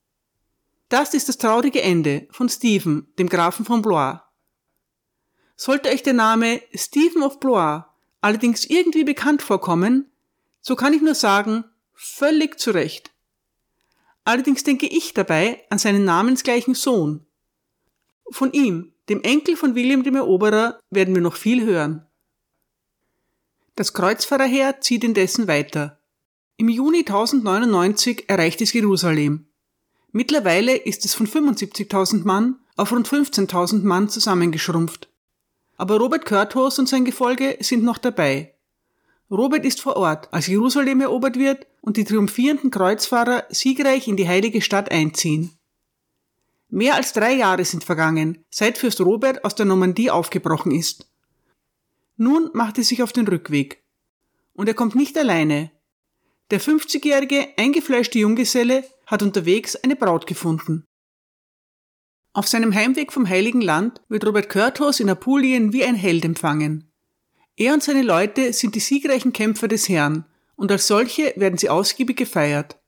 Das 0.88 1.14
ist 1.14 1.28
das 1.28 1.38
traurige 1.38 1.82
Ende 1.82 2.26
von 2.30 2.48
Stephen, 2.48 3.12
dem 3.18 3.28
Grafen 3.28 3.64
von 3.64 3.82
Blois. 3.82 4.20
Sollte 5.56 5.90
euch 5.90 6.02
der 6.02 6.14
Name 6.14 6.62
Stephen 6.74 7.22
of 7.22 7.40
Blois 7.40 7.84
allerdings 8.20 8.64
irgendwie 8.64 9.04
bekannt 9.04 9.42
vorkommen, 9.42 10.10
so 10.60 10.76
kann 10.76 10.92
ich 10.92 11.02
nur 11.02 11.14
sagen, 11.14 11.64
völlig 11.94 12.58
zu 12.58 12.70
Recht. 12.70 13.10
Allerdings 14.24 14.64
denke 14.64 14.86
ich 14.86 15.14
dabei 15.14 15.64
an 15.70 15.78
seinen 15.78 16.04
namensgleichen 16.04 16.74
Sohn, 16.74 17.26
von 18.30 18.52
ihm, 18.52 18.92
dem 19.08 19.22
Enkel 19.22 19.56
von 19.56 19.74
William 19.74 20.02
dem 20.02 20.16
Eroberer, 20.16 20.80
werden 20.90 21.14
wir 21.14 21.22
noch 21.22 21.36
viel 21.36 21.64
hören. 21.64 22.06
Das 23.74 23.92
Kreuzfahrerheer 23.92 24.80
zieht 24.80 25.04
indessen 25.04 25.48
weiter. 25.48 25.98
Im 26.56 26.68
Juni 26.68 27.00
1099 27.00 28.28
erreicht 28.28 28.60
es 28.60 28.72
Jerusalem. 28.72 29.47
Mittlerweile 30.12 30.76
ist 30.76 31.04
es 31.04 31.14
von 31.14 31.26
75.000 31.26 32.24
Mann 32.24 32.56
auf 32.76 32.92
rund 32.92 33.08
15.000 33.08 33.82
Mann 33.82 34.08
zusammengeschrumpft. 34.08 35.08
Aber 35.76 35.98
Robert 35.98 36.24
Curthose 36.24 36.80
und 36.80 36.88
sein 36.88 37.04
Gefolge 37.04 37.58
sind 37.60 37.84
noch 37.84 37.98
dabei. 37.98 38.54
Robert 39.30 39.64
ist 39.64 39.80
vor 39.80 39.96
Ort, 39.96 40.32
als 40.32 40.46
Jerusalem 40.46 41.00
erobert 41.00 41.36
wird 41.38 41.66
und 41.82 41.96
die 41.96 42.04
triumphierenden 42.04 42.70
Kreuzfahrer 42.70 43.44
siegreich 43.50 44.08
in 44.08 44.16
die 44.16 44.26
heilige 44.26 44.62
Stadt 44.62 44.90
einziehen. 44.90 45.58
Mehr 46.70 46.94
als 46.94 47.12
drei 47.12 47.34
Jahre 47.34 47.64
sind 47.64 47.84
vergangen, 47.84 48.44
seit 48.50 48.78
Fürst 48.78 49.00
Robert 49.00 49.44
aus 49.44 49.54
der 49.54 49.66
Normandie 49.66 50.10
aufgebrochen 50.10 50.72
ist. 50.72 51.06
Nun 52.16 52.50
macht 52.52 52.78
er 52.78 52.84
sich 52.84 53.02
auf 53.02 53.12
den 53.12 53.28
Rückweg. 53.28 53.82
Und 54.54 54.68
er 54.68 54.74
kommt 54.74 54.94
nicht 54.94 55.16
alleine. 55.16 55.70
Der 56.50 56.60
50-jährige, 56.60 57.48
eingefleischte 57.56 58.18
Junggeselle 58.18 58.84
hat 59.08 59.22
unterwegs 59.22 59.74
eine 59.74 59.96
Braut 59.96 60.26
gefunden. 60.26 60.84
Auf 62.34 62.46
seinem 62.46 62.74
Heimweg 62.74 63.12
vom 63.12 63.28
Heiligen 63.28 63.62
Land 63.62 64.02
wird 64.08 64.24
Robert 64.24 64.48
Curthose 64.48 65.02
in 65.02 65.10
Apulien 65.10 65.72
wie 65.72 65.82
ein 65.82 65.96
Held 65.96 66.24
empfangen. 66.24 66.92
Er 67.56 67.74
und 67.74 67.82
seine 67.82 68.02
Leute 68.02 68.52
sind 68.52 68.76
die 68.76 68.80
siegreichen 68.80 69.32
Kämpfer 69.32 69.66
des 69.66 69.88
Herrn 69.88 70.26
und 70.54 70.70
als 70.70 70.86
solche 70.86 71.32
werden 71.36 71.58
sie 71.58 71.70
ausgiebig 71.70 72.16
gefeiert. 72.16 72.78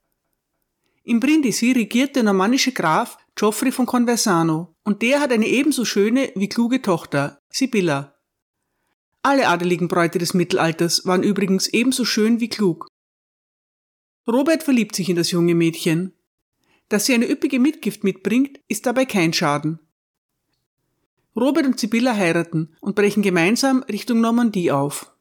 Im 1.03 1.19
Brindisi 1.19 1.73
regiert 1.73 2.15
der 2.15 2.23
normannische 2.23 2.73
Graf 2.73 3.17
Geoffrey 3.35 3.73
von 3.73 3.87
Conversano, 3.87 4.75
und 4.85 5.01
der 5.01 5.21
hat 5.21 5.33
eine 5.33 5.47
ebenso 5.47 5.87
schöne 5.87 6.31
wie 6.35 6.49
kluge 6.49 6.83
Tochter, 6.83 7.39
Sibylla. 7.49 8.15
Alle 9.23 9.49
adeligen 9.49 9.89
Bräute 9.89 10.19
des 10.19 10.35
Mittelalters 10.35 11.07
waren 11.07 11.23
übrigens 11.23 11.69
ebenso 11.69 12.05
schön 12.05 12.41
wie 12.41 12.49
klug. 12.49 12.87
Robert 14.27 14.63
verliebt 14.63 14.95
sich 14.95 15.09
in 15.09 15.17
das 15.17 15.31
junge 15.31 15.55
Mädchen. 15.55 16.13
Dass 16.89 17.07
sie 17.07 17.15
eine 17.15 17.31
üppige 17.31 17.61
Mitgift 17.61 18.05
mitbringt, 18.05 18.61
ist 18.69 18.87
dabei 18.87 19.05
kein 19.05 19.33
Schaden. 19.33 19.79
Robert 21.37 21.67
und 21.67 21.79
Sibylla 21.79 22.15
heiraten 22.15 22.75
und 22.81 22.97
brechen 22.97 23.23
gemeinsam 23.23 23.83
Richtung 23.85 24.21
Normandie 24.21 24.73
auf. 24.73 25.13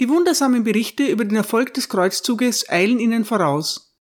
Die 0.00 0.08
wundersamen 0.08 0.64
Berichte 0.64 1.06
über 1.06 1.24
den 1.24 1.36
Erfolg 1.36 1.72
des 1.74 1.88
Kreuzzuges 1.88 2.68
eilen 2.68 2.98
ihnen 2.98 3.24
voraus. 3.24 3.96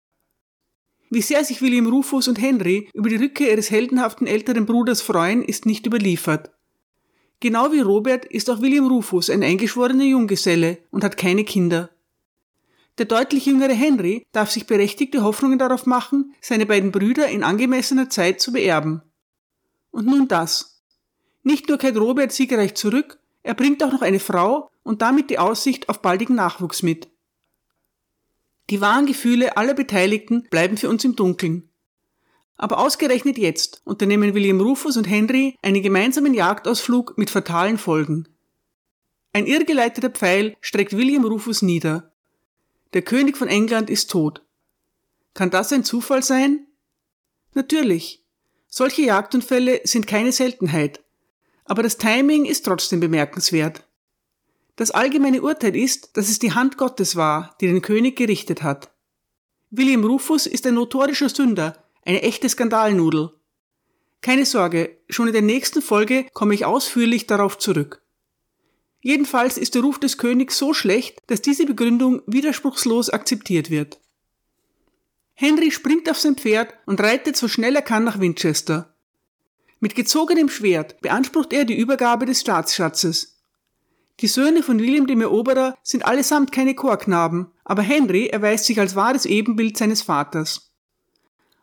Wie 1.10 1.22
sehr 1.22 1.46
sich 1.46 1.62
William 1.62 1.88
Rufus 1.88 2.28
und 2.28 2.42
Henry 2.42 2.90
über 2.94 3.10
die 3.10 3.16
Rückkehr 3.16 3.52
ihres 3.52 3.72
heldenhaften 3.72 4.28
älteren 4.28 4.66
Bruders 4.66 5.02
freuen, 5.02 5.44
ist 5.44 5.66
nicht 5.66 5.86
überliefert. 5.86 6.52
Genau 7.40 7.72
wie 7.72 7.80
Robert 7.80 8.26
ist 8.26 8.50
auch 8.50 8.62
William 8.62 8.88
Rufus 8.88 9.30
ein 9.30 9.44
eingeschworener 9.44 10.04
Junggeselle 10.04 10.80
und 10.90 11.04
hat 11.04 11.16
keine 11.16 11.44
Kinder. 11.44 11.92
Der 12.98 13.06
deutlich 13.06 13.46
jüngere 13.46 13.74
Henry 13.74 14.26
darf 14.32 14.52
sich 14.52 14.68
berechtigte 14.68 15.24
Hoffnungen 15.24 15.60
darauf 15.60 15.86
machen, 15.86 16.34
seine 16.42 16.66
beiden 16.66 16.92
Brüder 16.92 17.28
in 17.28 17.44
angemessener 17.44 18.10
Zeit 18.10 18.40
zu 18.40 18.54
beerben. 18.54 19.02
Und 19.92 20.06
nun 20.06 20.28
das. 20.28 20.82
Nicht 21.44 21.68
nur 21.68 21.78
kehrt 21.78 21.98
Robert 21.98 22.32
siegreich 22.32 22.76
zurück, 22.76 23.20
er 23.44 23.54
bringt 23.54 23.84
auch 23.84 23.92
noch 23.92 24.02
eine 24.02 24.20
Frau 24.20 24.72
und 24.84 25.02
damit 25.02 25.30
die 25.30 25.40
Aussicht 25.40 25.90
auf 25.90 26.02
baldigen 26.02 26.36
Nachwuchs 26.36 26.84
mit. 26.84 27.10
Die 28.70 28.82
wahren 28.82 29.06
Gefühle 29.06 29.58
aller 29.58 29.74
Beteiligten 29.74 30.48
bleiben 30.50 30.78
für 30.78 30.90
uns 30.90 31.04
im 31.04 31.16
Dunkeln. 31.16 31.70
Aber 32.58 32.80
ausgerechnet 32.80 33.38
jetzt 33.38 33.82
unternehmen 33.84 34.34
William 34.34 34.62
Rufus 34.62 34.98
und 34.98 35.08
Henry 35.08 35.56
einen 35.62 35.84
gemeinsamen 35.84 36.34
Jagdausflug 36.34 37.18
mit 37.18 37.30
fatalen 37.30 37.78
Folgen. 37.78 38.28
Ein 39.34 39.46
irrgeleiteter 39.46 40.10
Pfeil 40.10 40.56
streckt 40.62 40.96
William 40.96 41.26
Rufus 41.26 41.62
nieder. 41.62 42.14
Der 42.96 43.02
König 43.02 43.36
von 43.36 43.50
England 43.50 43.90
ist 43.90 44.10
tot. 44.10 44.42
Kann 45.34 45.50
das 45.50 45.74
ein 45.74 45.84
Zufall 45.84 46.24
sein? 46.24 46.66
Natürlich. 47.54 48.24
Solche 48.68 49.02
Jagdunfälle 49.02 49.82
sind 49.84 50.08
keine 50.08 50.32
Seltenheit. 50.32 51.04
Aber 51.66 51.84
das 51.84 51.98
Timing 51.98 52.46
ist 52.46 52.64
trotzdem 52.64 53.02
bemerkenswert. 53.02 53.86
Das 54.78 54.92
allgemeine 54.92 55.42
Urteil 55.42 55.76
ist, 55.76 56.16
dass 56.16 56.30
es 56.30 56.40
die 56.40 56.54
Hand 56.54 56.78
Gottes 56.78 57.18
war, 57.18 57.58
die 57.60 57.68
den 57.68 57.82
König 57.82 58.16
gerichtet 58.16 58.64
hat. 58.64 58.92
William 59.72 60.06
Rufus 60.06 60.48
ist 60.48 60.66
ein 60.66 60.76
notorischer 60.76 61.28
Sünder, 61.28 61.84
eine 62.06 62.22
echte 62.22 62.48
Skandalnudel. 62.48 63.32
Keine 64.22 64.46
Sorge, 64.46 64.98
schon 65.10 65.28
in 65.28 65.34
der 65.34 65.42
nächsten 65.42 65.82
Folge 65.82 66.28
komme 66.32 66.54
ich 66.54 66.64
ausführlich 66.64 67.28
darauf 67.28 67.58
zurück. 67.58 68.05
Jedenfalls 69.06 69.60
ist 69.60 69.76
der 69.76 69.84
Ruf 69.84 70.00
des 70.00 70.18
Königs 70.18 70.58
so 70.58 70.74
schlecht, 70.74 71.22
dass 71.28 71.40
diese 71.40 71.68
Begründung 71.68 72.24
widerspruchslos 72.26 73.12
akzeptiert 73.12 73.70
wird. 73.70 74.00
Henry 75.36 75.70
springt 75.70 76.10
auf 76.10 76.18
sein 76.18 76.38
Pferd 76.38 76.74
und 76.88 77.00
reitet 77.00 77.38
so 77.38 77.48
schnell 77.48 77.76
er 77.76 77.84
kann 77.84 78.04
nach 78.04 78.20
Winchester. 78.20 78.96
Mit 79.80 79.94
gezogenem 79.94 80.50
Schwert 80.50 81.02
beansprucht 81.02 81.54
er 81.54 81.66
die 81.66 81.78
Übergabe 81.78 82.26
des 82.26 82.42
Staatsschatzes. 82.42 83.38
Die 84.22 84.28
Söhne 84.28 84.64
von 84.64 84.80
William 84.80 85.06
dem 85.06 85.22
Eroberer 85.22 85.78
sind 85.84 86.04
allesamt 86.04 86.52
keine 86.52 86.74
Chorknaben, 86.74 87.52
aber 87.64 87.84
Henry 87.84 88.26
erweist 88.26 88.66
sich 88.66 88.80
als 88.80 88.96
wahres 88.96 89.28
Ebenbild 89.28 89.78
seines 89.78 90.02
Vaters. 90.02 90.72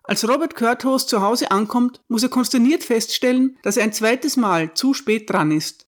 Als 0.04 0.28
Robert 0.28 0.54
Curthose 0.54 1.08
zu 1.08 1.22
Hause 1.22 1.50
ankommt, 1.50 2.02
muss 2.06 2.22
er 2.22 2.28
konsterniert 2.28 2.84
feststellen, 2.84 3.58
dass 3.64 3.78
er 3.78 3.82
ein 3.82 3.92
zweites 3.92 4.36
Mal 4.36 4.74
zu 4.74 4.94
spät 4.94 5.28
dran 5.28 5.50
ist. 5.50 5.81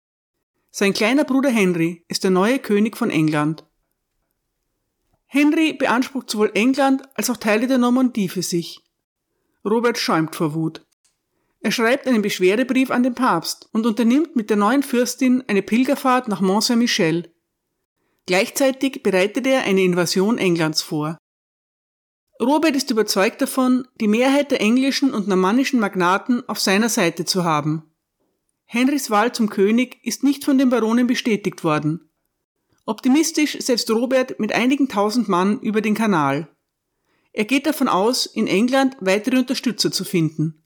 Sein 0.73 0.93
kleiner 0.93 1.25
Bruder 1.25 1.49
Henry 1.49 2.05
ist 2.07 2.23
der 2.23 2.31
neue 2.31 2.57
König 2.57 2.95
von 2.95 3.09
England. 3.09 3.65
Henry 5.25 5.73
beansprucht 5.73 6.29
sowohl 6.29 6.51
England 6.53 7.03
als 7.13 7.29
auch 7.29 7.35
Teile 7.35 7.67
der 7.67 7.77
Normandie 7.77 8.29
für 8.29 8.41
sich. 8.41 8.81
Robert 9.65 9.97
schäumt 9.97 10.33
vor 10.33 10.53
Wut. 10.53 10.85
Er 11.59 11.71
schreibt 11.71 12.07
einen 12.07 12.21
Beschwerdebrief 12.21 12.89
an 12.89 13.03
den 13.03 13.15
Papst 13.15 13.69
und 13.73 13.85
unternimmt 13.85 14.37
mit 14.37 14.49
der 14.49 14.57
neuen 14.57 14.81
Fürstin 14.81 15.43
eine 15.47 15.61
Pilgerfahrt 15.61 16.29
nach 16.29 16.39
Mont 16.39 16.63
Saint-Michel. 16.63 17.31
Gleichzeitig 18.25 19.03
bereitet 19.03 19.45
er 19.45 19.63
eine 19.63 19.83
Invasion 19.83 20.37
Englands 20.37 20.81
vor. 20.81 21.17
Robert 22.41 22.77
ist 22.77 22.89
überzeugt 22.89 23.41
davon, 23.41 23.87
die 23.99 24.07
Mehrheit 24.07 24.51
der 24.51 24.61
englischen 24.61 25.13
und 25.13 25.27
normannischen 25.27 25.81
Magnaten 25.81 26.47
auf 26.47 26.59
seiner 26.59 26.89
Seite 26.89 27.25
zu 27.25 27.43
haben. 27.43 27.90
Henrys 28.73 29.09
Wahl 29.09 29.33
zum 29.33 29.49
König 29.49 29.99
ist 30.01 30.23
nicht 30.23 30.45
von 30.45 30.57
den 30.57 30.69
Baronen 30.69 31.05
bestätigt 31.05 31.65
worden. 31.65 32.09
Optimistisch 32.85 33.57
setzt 33.59 33.91
Robert 33.91 34.39
mit 34.39 34.53
einigen 34.53 34.87
tausend 34.87 35.27
Mann 35.27 35.59
über 35.59 35.81
den 35.81 35.93
Kanal. 35.93 36.47
Er 37.33 37.43
geht 37.43 37.65
davon 37.65 37.89
aus, 37.89 38.25
in 38.25 38.47
England 38.47 38.95
weitere 39.01 39.39
Unterstützer 39.39 39.91
zu 39.91 40.05
finden 40.05 40.63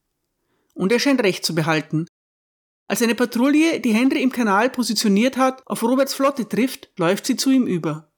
und 0.75 0.91
er 0.91 0.99
scheint 0.99 1.23
recht 1.23 1.43
zu 1.43 1.55
behalten. 1.55 2.05
Als 2.87 3.01
eine 3.01 3.15
Patrouille, 3.15 3.79
die 3.79 3.95
Henry 3.95 4.21
im 4.21 4.31
Kanal 4.31 4.69
positioniert 4.69 5.35
hat, 5.35 5.65
auf 5.65 5.81
Roberts 5.81 6.13
Flotte 6.13 6.47
trifft, 6.47 6.91
läuft 6.97 7.25
sie 7.25 7.37
zu 7.37 7.49
ihm 7.49 7.65
über. 7.65 8.11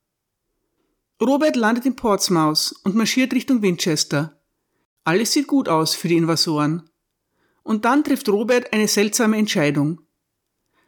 Robert 1.21 1.55
landet 1.55 1.85
in 1.85 1.95
Portsmouth 1.95 2.75
und 2.83 2.95
marschiert 2.95 3.31
Richtung 3.31 3.61
Winchester. 3.61 4.37
Alles 5.05 5.31
sieht 5.31 5.47
gut 5.47 5.69
aus 5.69 5.95
für 5.95 6.09
die 6.09 6.17
Invasoren. 6.17 6.86
Und 7.67 7.83
dann 7.83 8.05
trifft 8.05 8.29
Robert 8.29 8.71
eine 8.71 8.87
seltsame 8.87 9.35
Entscheidung. 9.35 9.99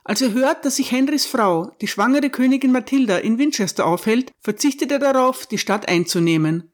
Als 0.05 0.21
er 0.21 0.31
hört, 0.31 0.63
dass 0.63 0.77
sich 0.77 0.93
Henrys 0.93 1.25
Frau, 1.25 1.75
die 1.81 1.89
schwangere 1.89 2.29
Königin 2.29 2.71
Mathilda, 2.71 3.17
in 3.17 3.37
Winchester 3.37 3.85
aufhält, 3.85 4.31
verzichtet 4.39 4.89
er 4.89 4.99
darauf, 4.99 5.45
die 5.45 5.57
Stadt 5.57 5.89
einzunehmen. 5.89 6.71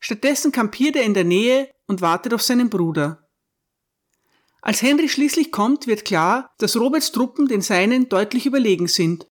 Stattdessen 0.00 0.50
kampiert 0.50 0.96
er 0.96 1.04
in 1.04 1.14
der 1.14 1.22
Nähe 1.22 1.70
und 1.86 2.00
wartet 2.00 2.34
auf 2.34 2.42
seinen 2.42 2.70
Bruder. 2.70 3.28
Als 4.62 4.82
Henry 4.82 5.08
schließlich 5.08 5.52
kommt, 5.52 5.86
wird 5.86 6.04
klar, 6.04 6.52
dass 6.58 6.76
Roberts 6.76 7.12
Truppen 7.12 7.46
den 7.46 7.62
Seinen 7.62 8.08
deutlich 8.08 8.46
überlegen 8.46 8.88
sind. 8.88 9.28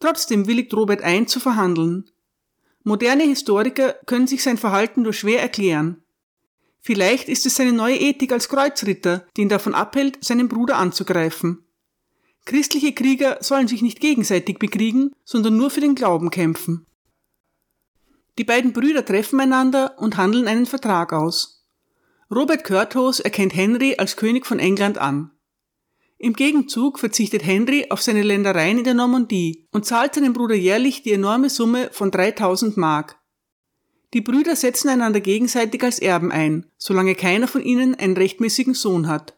Trotzdem 0.00 0.48
willigt 0.48 0.74
Robert 0.74 1.02
ein, 1.02 1.28
zu 1.28 1.38
verhandeln. 1.38 2.10
Moderne 2.82 3.22
Historiker 3.22 3.94
können 4.06 4.26
sich 4.26 4.42
sein 4.42 4.58
Verhalten 4.58 5.02
nur 5.02 5.12
schwer 5.12 5.40
erklären. 5.40 6.02
Vielleicht 6.86 7.28
ist 7.28 7.44
es 7.46 7.56
seine 7.56 7.72
neue 7.72 7.96
Ethik 7.96 8.30
als 8.30 8.48
Kreuzritter, 8.48 9.26
die 9.36 9.40
ihn 9.40 9.48
davon 9.48 9.74
abhält, 9.74 10.24
seinen 10.24 10.46
Bruder 10.46 10.76
anzugreifen. 10.76 11.64
Christliche 12.44 12.92
Krieger 12.92 13.38
sollen 13.40 13.66
sich 13.66 13.82
nicht 13.82 13.98
gegenseitig 13.98 14.60
bekriegen, 14.60 15.10
sondern 15.24 15.56
nur 15.56 15.70
für 15.70 15.80
den 15.80 15.96
Glauben 15.96 16.30
kämpfen. 16.30 16.86
Die 18.38 18.44
beiden 18.44 18.72
Brüder 18.72 19.04
treffen 19.04 19.40
einander 19.40 19.96
und 19.98 20.16
handeln 20.16 20.46
einen 20.46 20.64
Vertrag 20.64 21.12
aus. 21.12 21.66
Robert 22.32 22.62
Curthose 22.62 23.24
erkennt 23.24 23.56
Henry 23.56 23.96
als 23.98 24.16
König 24.16 24.46
von 24.46 24.60
England 24.60 24.96
an. 24.96 25.32
Im 26.18 26.34
Gegenzug 26.34 27.00
verzichtet 27.00 27.44
Henry 27.44 27.86
auf 27.90 28.00
seine 28.00 28.22
Ländereien 28.22 28.78
in 28.78 28.84
der 28.84 28.94
Normandie 28.94 29.66
und 29.72 29.86
zahlt 29.86 30.14
seinem 30.14 30.34
Bruder 30.34 30.54
jährlich 30.54 31.02
die 31.02 31.14
enorme 31.14 31.50
Summe 31.50 31.90
von 31.90 32.12
3000 32.12 32.76
Mark. 32.76 33.18
Die 34.16 34.22
Brüder 34.22 34.56
setzen 34.56 34.88
einander 34.88 35.20
gegenseitig 35.20 35.82
als 35.84 35.98
Erben 35.98 36.32
ein, 36.32 36.64
solange 36.78 37.14
keiner 37.14 37.46
von 37.46 37.62
ihnen 37.62 37.94
einen 37.94 38.16
rechtmäßigen 38.16 38.72
Sohn 38.72 39.08
hat. 39.08 39.36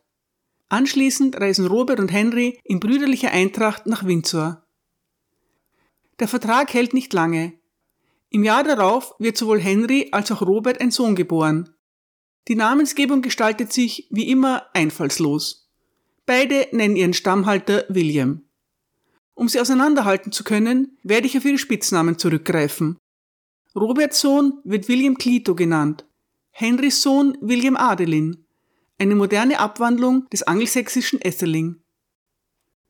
Anschließend 0.68 1.40
reisen 1.40 1.66
Robert 1.66 1.98
und 1.98 2.12
Henry 2.12 2.60
in 2.62 2.78
brüderlicher 2.78 3.32
Eintracht 3.32 3.86
nach 3.86 4.06
Windsor. 4.06 4.64
Der 6.20 6.28
Vertrag 6.28 6.72
hält 6.74 6.94
nicht 6.94 7.12
lange. 7.12 7.54
Im 8.30 8.44
Jahr 8.44 8.62
darauf 8.62 9.16
wird 9.18 9.36
sowohl 9.36 9.58
Henry 9.58 10.10
als 10.12 10.30
auch 10.30 10.42
Robert 10.42 10.80
ein 10.80 10.92
Sohn 10.92 11.16
geboren. 11.16 11.70
Die 12.46 12.54
Namensgebung 12.54 13.20
gestaltet 13.20 13.72
sich 13.72 14.06
wie 14.10 14.30
immer 14.30 14.66
einfallslos. 14.74 15.72
Beide 16.24 16.68
nennen 16.70 16.94
ihren 16.94 17.14
Stammhalter 17.14 17.84
William. 17.88 18.42
Um 19.34 19.48
sie 19.48 19.58
auseinanderhalten 19.58 20.30
zu 20.30 20.44
können, 20.44 20.96
werde 21.02 21.26
ich 21.26 21.36
auf 21.36 21.44
ihre 21.44 21.58
Spitznamen 21.58 22.16
zurückgreifen. 22.16 22.96
Roberts 23.78 24.20
Sohn 24.20 24.54
wird 24.64 24.88
William 24.88 25.16
Clito 25.16 25.54
genannt, 25.54 26.04
Henrys 26.50 27.00
Sohn 27.00 27.38
William 27.40 27.76
Adelin, 27.76 28.44
eine 28.98 29.14
moderne 29.14 29.60
Abwandlung 29.60 30.28
des 30.30 30.42
angelsächsischen 30.42 31.20
Esseling. 31.20 31.76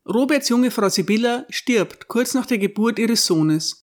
Roberts 0.07 0.48
junge 0.48 0.70
Frau 0.70 0.88
Sibylla 0.88 1.44
stirbt 1.51 2.09
kurz 2.09 2.33
nach 2.33 2.46
der 2.46 2.57
Geburt 2.57 2.98
ihres 2.98 3.27
Sohnes. 3.27 3.85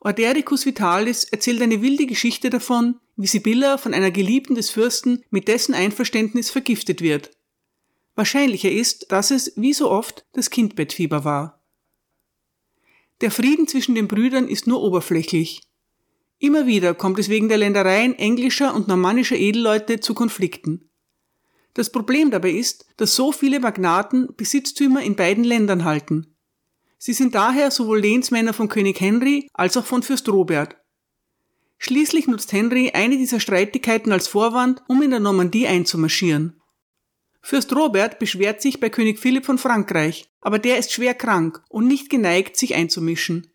Ordericus 0.00 0.64
Vitalis 0.64 1.24
erzählt 1.24 1.60
eine 1.60 1.82
wilde 1.82 2.06
Geschichte 2.06 2.48
davon, 2.48 2.98
wie 3.16 3.26
Sibylla 3.26 3.76
von 3.76 3.92
einer 3.92 4.10
Geliebten 4.10 4.54
des 4.54 4.70
Fürsten 4.70 5.22
mit 5.28 5.48
dessen 5.48 5.74
Einverständnis 5.74 6.50
vergiftet 6.50 7.02
wird. 7.02 7.30
Wahrscheinlicher 8.14 8.70
ist, 8.70 9.12
dass 9.12 9.30
es, 9.30 9.52
wie 9.56 9.74
so 9.74 9.90
oft, 9.90 10.24
das 10.32 10.48
Kindbettfieber 10.48 11.24
war. 11.24 11.62
Der 13.20 13.30
Frieden 13.30 13.68
zwischen 13.68 13.94
den 13.94 14.08
Brüdern 14.08 14.48
ist 14.48 14.66
nur 14.66 14.82
oberflächlich. 14.82 15.60
Immer 16.42 16.66
wieder 16.66 16.92
kommt 16.94 17.20
es 17.20 17.28
wegen 17.28 17.48
der 17.48 17.56
Ländereien 17.56 18.18
englischer 18.18 18.74
und 18.74 18.88
normannischer 18.88 19.36
Edelleute 19.36 20.00
zu 20.00 20.12
Konflikten. 20.12 20.90
Das 21.72 21.90
Problem 21.90 22.32
dabei 22.32 22.50
ist, 22.50 22.84
dass 22.96 23.14
so 23.14 23.30
viele 23.30 23.60
Magnaten 23.60 24.26
Besitztümer 24.36 25.02
in 25.02 25.14
beiden 25.14 25.44
Ländern 25.44 25.84
halten. 25.84 26.34
Sie 26.98 27.12
sind 27.12 27.36
daher 27.36 27.70
sowohl 27.70 28.00
Lehnsmänner 28.00 28.54
von 28.54 28.68
König 28.68 29.00
Henry 29.00 29.48
als 29.52 29.76
auch 29.76 29.86
von 29.86 30.02
Fürst 30.02 30.28
Robert 30.28 30.76
Schließlich 31.78 32.26
nutzt 32.26 32.52
Henry 32.52 32.90
eine 32.92 33.16
dieser 33.16 33.38
Streitigkeiten 33.38 34.10
als 34.10 34.26
Vorwand, 34.26 34.82
um 34.88 35.00
in 35.00 35.10
der 35.10 35.20
Normandie 35.20 35.68
einzumarschieren. 35.68 36.60
Fürst 37.40 37.72
Robert 37.74 38.18
beschwert 38.18 38.62
sich 38.62 38.80
bei 38.80 38.90
König 38.90 39.20
Philipp 39.20 39.46
von 39.46 39.58
Frankreich, 39.58 40.28
aber 40.40 40.58
der 40.58 40.78
ist 40.78 40.92
schwer 40.92 41.14
krank 41.14 41.62
und 41.68 41.86
nicht 41.86 42.10
geneigt, 42.10 42.56
sich 42.56 42.74
einzumischen. 42.74 43.51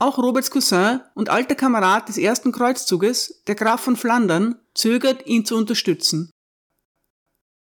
Auch 0.00 0.18
Roberts 0.18 0.50
Cousin 0.50 1.00
und 1.14 1.28
alter 1.28 1.56
Kamerad 1.56 2.08
des 2.08 2.18
ersten 2.18 2.52
Kreuzzuges, 2.52 3.42
der 3.48 3.56
Graf 3.56 3.80
von 3.80 3.96
Flandern, 3.96 4.60
zögert, 4.74 5.26
ihn 5.26 5.44
zu 5.44 5.56
unterstützen. 5.56 6.30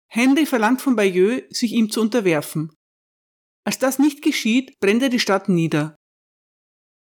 Henry 0.08 0.46
verlangt 0.46 0.82
von 0.82 0.96
Bayeux, 0.96 1.44
sich 1.50 1.74
ihm 1.74 1.90
zu 1.92 2.00
unterwerfen. 2.00 2.72
Als 3.66 3.80
das 3.80 4.00
nicht 4.00 4.22
geschieht, 4.22 4.80
brennt 4.80 5.02
er 5.02 5.10
die 5.10 5.20
Stadt 5.20 5.50
nieder. 5.50 5.96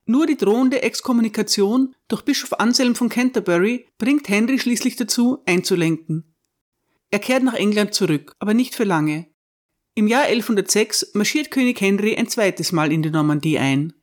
Nur 0.06 0.28
die 0.28 0.38
drohende 0.38 0.82
Exkommunikation 0.82 1.94
durch 2.08 2.24
Bischof 2.24 2.54
Anselm 2.60 2.96
von 2.96 3.10
Canterbury 3.10 3.88
bringt 3.98 4.30
Henry 4.30 4.60
schließlich 4.60 4.96
dazu, 4.96 5.42
einzulenken. 5.46 6.36
Er 7.12 7.20
kehrt 7.20 7.44
nach 7.44 7.54
England 7.54 7.94
zurück, 7.94 8.34
aber 8.40 8.54
nicht 8.54 8.76
für 8.76 8.86
lange. 8.86 9.28
Im 9.94 10.08
Jahr 10.08 10.24
1106 10.24 11.14
marschiert 11.14 11.52
König 11.52 11.80
Henry 11.82 12.16
ein 12.16 12.30
zweites 12.30 12.72
Mal 12.72 12.92
in 12.92 13.04
die 13.04 13.10
Normandie 13.10 13.60
ein. 13.60 13.94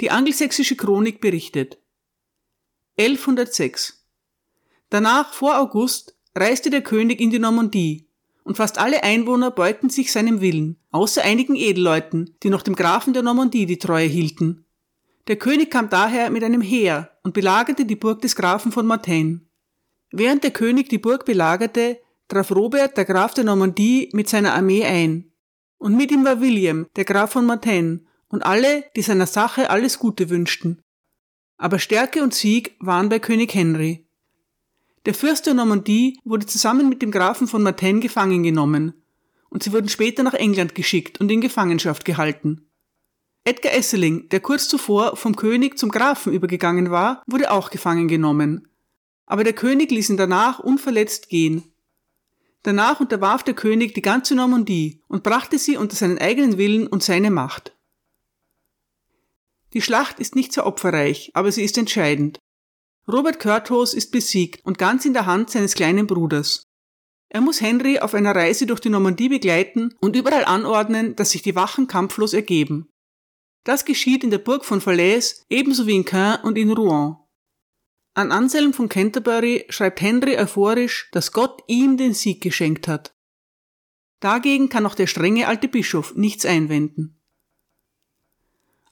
Die 0.00 0.10
angelsächsische 0.10 0.76
Chronik 0.76 1.20
berichtet. 1.22 1.78
1106. 2.98 4.06
Danach, 4.90 5.32
vor 5.32 5.58
August, 5.58 6.16
reiste 6.34 6.68
der 6.68 6.82
König 6.82 7.20
in 7.20 7.30
die 7.30 7.38
Normandie, 7.38 8.06
und 8.44 8.56
fast 8.56 8.78
alle 8.78 9.02
Einwohner 9.02 9.50
beugten 9.50 9.88
sich 9.88 10.12
seinem 10.12 10.40
Willen, 10.40 10.78
außer 10.90 11.22
einigen 11.22 11.56
Edelleuten, 11.56 12.36
die 12.42 12.50
noch 12.50 12.62
dem 12.62 12.76
Grafen 12.76 13.12
der 13.12 13.22
Normandie 13.22 13.66
die 13.66 13.78
Treue 13.78 14.06
hielten. 14.06 14.66
Der 15.28 15.36
König 15.36 15.70
kam 15.70 15.88
daher 15.88 16.30
mit 16.30 16.44
einem 16.44 16.60
Heer 16.60 17.10
und 17.24 17.34
belagerte 17.34 17.86
die 17.86 17.96
Burg 17.96 18.20
des 18.20 18.36
Grafen 18.36 18.70
von 18.70 18.86
Mortaine. 18.86 19.40
Während 20.12 20.44
der 20.44 20.52
König 20.52 20.88
die 20.88 20.98
Burg 20.98 21.24
belagerte, 21.24 21.98
traf 22.28 22.52
Robert, 22.52 22.96
der 22.96 23.04
Graf 23.04 23.34
der 23.34 23.44
Normandie, 23.44 24.10
mit 24.12 24.28
seiner 24.28 24.54
Armee 24.54 24.84
ein. 24.84 25.32
Und 25.78 25.96
mit 25.96 26.12
ihm 26.12 26.24
war 26.24 26.40
William, 26.40 26.86
der 26.94 27.04
Graf 27.04 27.32
von 27.32 27.46
Mortaine, 27.46 28.05
und 28.28 28.44
alle, 28.44 28.84
die 28.96 29.02
seiner 29.02 29.26
Sache 29.26 29.70
alles 29.70 29.98
Gute 29.98 30.30
wünschten. 30.30 30.80
Aber 31.58 31.78
Stärke 31.78 32.22
und 32.22 32.34
Sieg 32.34 32.76
waren 32.80 33.08
bei 33.08 33.18
König 33.18 33.54
Henry. 33.54 34.06
Der 35.06 35.14
Fürst 35.14 35.46
der 35.46 35.54
Normandie 35.54 36.18
wurde 36.24 36.46
zusammen 36.46 36.88
mit 36.88 37.00
dem 37.00 37.10
Grafen 37.10 37.46
von 37.46 37.62
Mortaine 37.62 38.00
gefangen 38.00 38.42
genommen, 38.42 38.94
und 39.48 39.62
sie 39.62 39.72
wurden 39.72 39.88
später 39.88 40.22
nach 40.22 40.34
England 40.34 40.74
geschickt 40.74 41.20
und 41.20 41.30
in 41.30 41.40
Gefangenschaft 41.40 42.04
gehalten. 42.04 42.68
Edgar 43.44 43.74
Esseling, 43.74 44.28
der 44.30 44.40
kurz 44.40 44.66
zuvor 44.66 45.16
vom 45.16 45.36
König 45.36 45.78
zum 45.78 45.92
Grafen 45.92 46.32
übergegangen 46.32 46.90
war, 46.90 47.22
wurde 47.28 47.52
auch 47.52 47.70
gefangen 47.70 48.08
genommen. 48.08 48.66
Aber 49.24 49.44
der 49.44 49.52
König 49.52 49.92
ließ 49.92 50.10
ihn 50.10 50.16
danach 50.16 50.58
unverletzt 50.58 51.28
gehen. 51.28 51.62
Danach 52.64 52.98
unterwarf 52.98 53.44
der 53.44 53.54
König 53.54 53.94
die 53.94 54.02
ganze 54.02 54.34
Normandie 54.34 55.00
und 55.06 55.22
brachte 55.22 55.56
sie 55.60 55.76
unter 55.76 55.94
seinen 55.94 56.18
eigenen 56.18 56.58
Willen 56.58 56.88
und 56.88 57.04
seine 57.04 57.30
Macht. 57.30 57.75
Die 59.76 59.82
Schlacht 59.82 60.20
ist 60.20 60.34
nicht 60.34 60.54
sehr 60.54 60.64
opferreich, 60.64 61.32
aber 61.34 61.52
sie 61.52 61.62
ist 61.62 61.76
entscheidend. 61.76 62.38
Robert 63.06 63.38
Curthose 63.38 63.94
ist 63.94 64.10
besiegt 64.10 64.64
und 64.64 64.78
ganz 64.78 65.04
in 65.04 65.12
der 65.12 65.26
Hand 65.26 65.50
seines 65.50 65.74
kleinen 65.74 66.06
Bruders. 66.06 66.62
Er 67.28 67.42
muss 67.42 67.60
Henry 67.60 67.98
auf 67.98 68.14
einer 68.14 68.34
Reise 68.34 68.64
durch 68.64 68.80
die 68.80 68.88
Normandie 68.88 69.28
begleiten 69.28 69.94
und 70.00 70.16
überall 70.16 70.46
anordnen, 70.46 71.14
dass 71.14 71.32
sich 71.32 71.42
die 71.42 71.56
Wachen 71.56 71.88
kampflos 71.88 72.32
ergeben. 72.32 72.88
Das 73.64 73.84
geschieht 73.84 74.24
in 74.24 74.30
der 74.30 74.38
Burg 74.38 74.64
von 74.64 74.80
Falaise 74.80 75.44
ebenso 75.50 75.86
wie 75.86 75.96
in 75.96 76.06
Caen 76.06 76.42
und 76.42 76.56
in 76.56 76.72
Rouen. 76.72 77.18
An 78.14 78.32
Anselm 78.32 78.72
von 78.72 78.88
Canterbury 78.88 79.66
schreibt 79.68 80.00
Henry 80.00 80.38
euphorisch, 80.38 81.10
dass 81.12 81.32
Gott 81.32 81.62
ihm 81.66 81.98
den 81.98 82.14
Sieg 82.14 82.42
geschenkt 82.42 82.88
hat. 82.88 83.14
Dagegen 84.20 84.70
kann 84.70 84.86
auch 84.86 84.94
der 84.94 85.06
strenge 85.06 85.48
alte 85.48 85.68
Bischof 85.68 86.14
nichts 86.14 86.46
einwenden. 86.46 87.20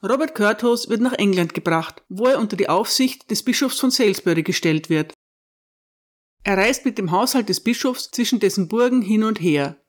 Robert 0.05 0.35
Curthose 0.35 0.90
wird 0.90 1.01
nach 1.01 1.14
England 1.14 1.55
gebracht, 1.55 2.03
wo 2.11 2.27
er 2.27 2.38
unter 2.38 2.57
die 2.57 2.69
Aufsicht 2.69 3.31
des 3.31 3.43
Bischofs 3.43 3.81
von 3.81 3.90
Salisbury 3.90 4.43
gestellt 4.43 4.90
wird. 4.90 5.14
Er 6.43 6.59
reist 6.59 6.85
mit 6.85 6.99
dem 6.99 7.11
Haushalt 7.11 7.49
des 7.49 7.61
Bischofs 7.61 8.11
zwischen 8.11 8.38
dessen 8.38 8.69
Burgen 8.69 9.01
hin 9.01 9.25
und 9.25 9.40
her. 9.40 9.83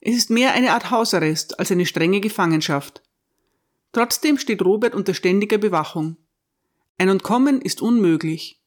Es 0.00 0.16
ist 0.16 0.30
mehr 0.30 0.52
eine 0.52 0.72
Art 0.72 0.90
Hausarrest 0.90 1.60
als 1.60 1.70
eine 1.70 1.86
strenge 1.86 2.20
Gefangenschaft. 2.20 3.02
Trotzdem 3.92 4.36
steht 4.36 4.62
Robert 4.62 4.94
unter 4.96 5.14
ständiger 5.14 5.58
Bewachung. 5.58 6.16
Ein 6.98 7.08
Entkommen 7.08 7.62
ist 7.62 7.80
unmöglich. 7.80 8.60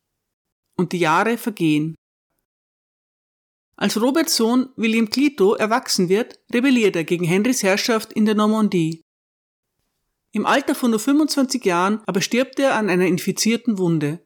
Und 0.78 0.94
die 0.94 1.00
Jahre 1.00 1.38
vergehen. 1.38 1.96
Als 3.76 4.00
Roberts 4.00 4.38
Sohn 4.38 4.70
William 4.78 5.10
Clito 5.10 5.56
erwachsen 5.56 6.08
wird, 6.08 6.40
rebelliert 6.54 6.96
er 6.96 7.04
gegen 7.04 7.26
Henrys 7.26 7.64
Herrschaft 7.64 8.14
in 8.14 8.26
der 8.26 8.36
Normandie. 8.36 9.02
Im 10.32 10.46
Alter 10.46 10.76
von 10.76 10.92
nur 10.92 11.00
25 11.00 11.66
Jahren 11.66 12.02
aber 12.06 12.22
stirbt 12.22 12.60
er 12.60 12.76
an 12.76 12.90
einer 12.90 13.08
infizierten 13.08 13.78
Wunde. 13.78 14.20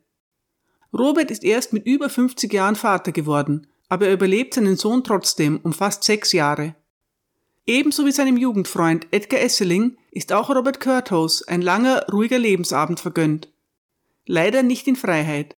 Robert 0.91 1.31
ist 1.31 1.43
erst 1.43 1.73
mit 1.73 1.85
über 1.85 2.09
50 2.09 2.51
Jahren 2.51 2.75
Vater 2.75 3.11
geworden, 3.11 3.67
aber 3.89 4.07
er 4.07 4.13
überlebt 4.13 4.53
seinen 4.53 4.75
Sohn 4.75 5.03
trotzdem 5.03 5.59
um 5.63 5.73
fast 5.73 6.03
sechs 6.03 6.31
Jahre. 6.33 6.75
Ebenso 7.65 8.05
wie 8.05 8.11
seinem 8.11 8.37
Jugendfreund 8.37 9.07
Edgar 9.11 9.39
Esseling 9.39 9.97
ist 10.11 10.33
auch 10.33 10.49
Robert 10.49 10.79
Curthose 10.79 11.47
ein 11.47 11.61
langer, 11.61 12.05
ruhiger 12.11 12.37
Lebensabend 12.37 12.99
vergönnt 12.99 13.53
leider 14.25 14.63
nicht 14.63 14.87
in 14.87 14.95
Freiheit. 14.95 15.55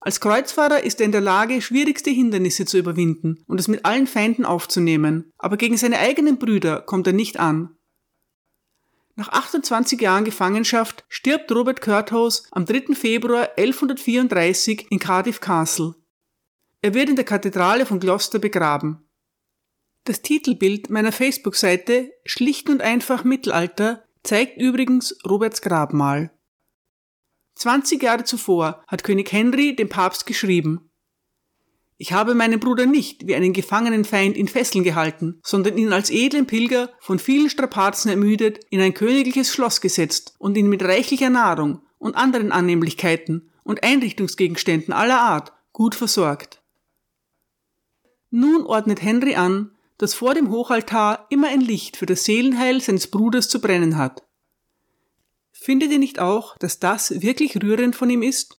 Als 0.00 0.20
Kreuzfahrer 0.20 0.82
ist 0.82 1.00
er 1.00 1.06
in 1.06 1.12
der 1.12 1.20
Lage, 1.20 1.60
schwierigste 1.60 2.10
Hindernisse 2.10 2.64
zu 2.64 2.78
überwinden 2.78 3.44
und 3.46 3.60
es 3.60 3.68
mit 3.68 3.84
allen 3.84 4.06
Feinden 4.06 4.46
aufzunehmen, 4.46 5.30
aber 5.36 5.56
gegen 5.56 5.76
seine 5.76 5.98
eigenen 5.98 6.38
Brüder 6.38 6.80
kommt 6.80 7.06
er 7.06 7.12
nicht 7.12 7.38
an. 7.38 7.76
Nach 9.20 9.28
28 9.28 10.00
Jahren 10.00 10.24
Gefangenschaft 10.24 11.04
stirbt 11.10 11.52
Robert 11.52 11.82
Curthose 11.82 12.44
am 12.52 12.64
3. 12.64 12.94
Februar 12.94 13.50
1134 13.54 14.86
in 14.90 14.98
Cardiff 14.98 15.40
Castle. 15.42 15.94
Er 16.80 16.94
wird 16.94 17.10
in 17.10 17.16
der 17.16 17.26
Kathedrale 17.26 17.84
von 17.84 18.00
Gloucester 18.00 18.38
begraben. 18.38 19.06
Das 20.04 20.22
Titelbild 20.22 20.88
meiner 20.88 21.12
Facebook-Seite 21.12 22.10
Schlicht 22.24 22.70
und 22.70 22.80
einfach 22.80 23.22
Mittelalter 23.22 24.08
zeigt 24.22 24.56
übrigens 24.56 25.14
Roberts 25.28 25.60
Grabmal. 25.60 26.30
20 27.56 28.02
Jahre 28.02 28.24
zuvor 28.24 28.82
hat 28.88 29.04
König 29.04 29.30
Henry 29.32 29.76
dem 29.76 29.90
Papst 29.90 30.24
geschrieben, 30.24 30.89
ich 32.00 32.14
habe 32.14 32.34
meinen 32.34 32.58
Bruder 32.58 32.86
nicht 32.86 33.26
wie 33.26 33.34
einen 33.34 33.52
gefangenen 33.52 34.06
Feind 34.06 34.34
in 34.34 34.48
Fesseln 34.48 34.84
gehalten, 34.84 35.38
sondern 35.42 35.76
ihn 35.76 35.92
als 35.92 36.08
edlen 36.08 36.46
Pilger, 36.46 36.88
von 36.98 37.18
vielen 37.18 37.50
Strapazen 37.50 38.10
ermüdet, 38.10 38.64
in 38.70 38.80
ein 38.80 38.94
königliches 38.94 39.52
Schloss 39.52 39.82
gesetzt 39.82 40.34
und 40.38 40.56
ihn 40.56 40.70
mit 40.70 40.82
reichlicher 40.82 41.28
Nahrung 41.28 41.82
und 41.98 42.16
anderen 42.16 42.52
Annehmlichkeiten 42.52 43.50
und 43.64 43.82
Einrichtungsgegenständen 43.82 44.94
aller 44.94 45.20
Art 45.20 45.52
gut 45.72 45.94
versorgt. 45.94 46.62
Nun 48.30 48.64
ordnet 48.64 49.02
Henry 49.02 49.34
an, 49.34 49.76
dass 49.98 50.14
vor 50.14 50.32
dem 50.32 50.50
Hochaltar 50.50 51.26
immer 51.28 51.48
ein 51.48 51.60
Licht 51.60 51.98
für 51.98 52.06
das 52.06 52.24
Seelenheil 52.24 52.80
seines 52.80 53.08
Bruders 53.08 53.50
zu 53.50 53.60
brennen 53.60 53.98
hat. 53.98 54.22
Findet 55.52 55.92
ihr 55.92 55.98
nicht 55.98 56.18
auch, 56.18 56.56
dass 56.56 56.78
das 56.78 57.20
wirklich 57.20 57.62
rührend 57.62 57.94
von 57.94 58.08
ihm 58.08 58.22
ist? 58.22 58.59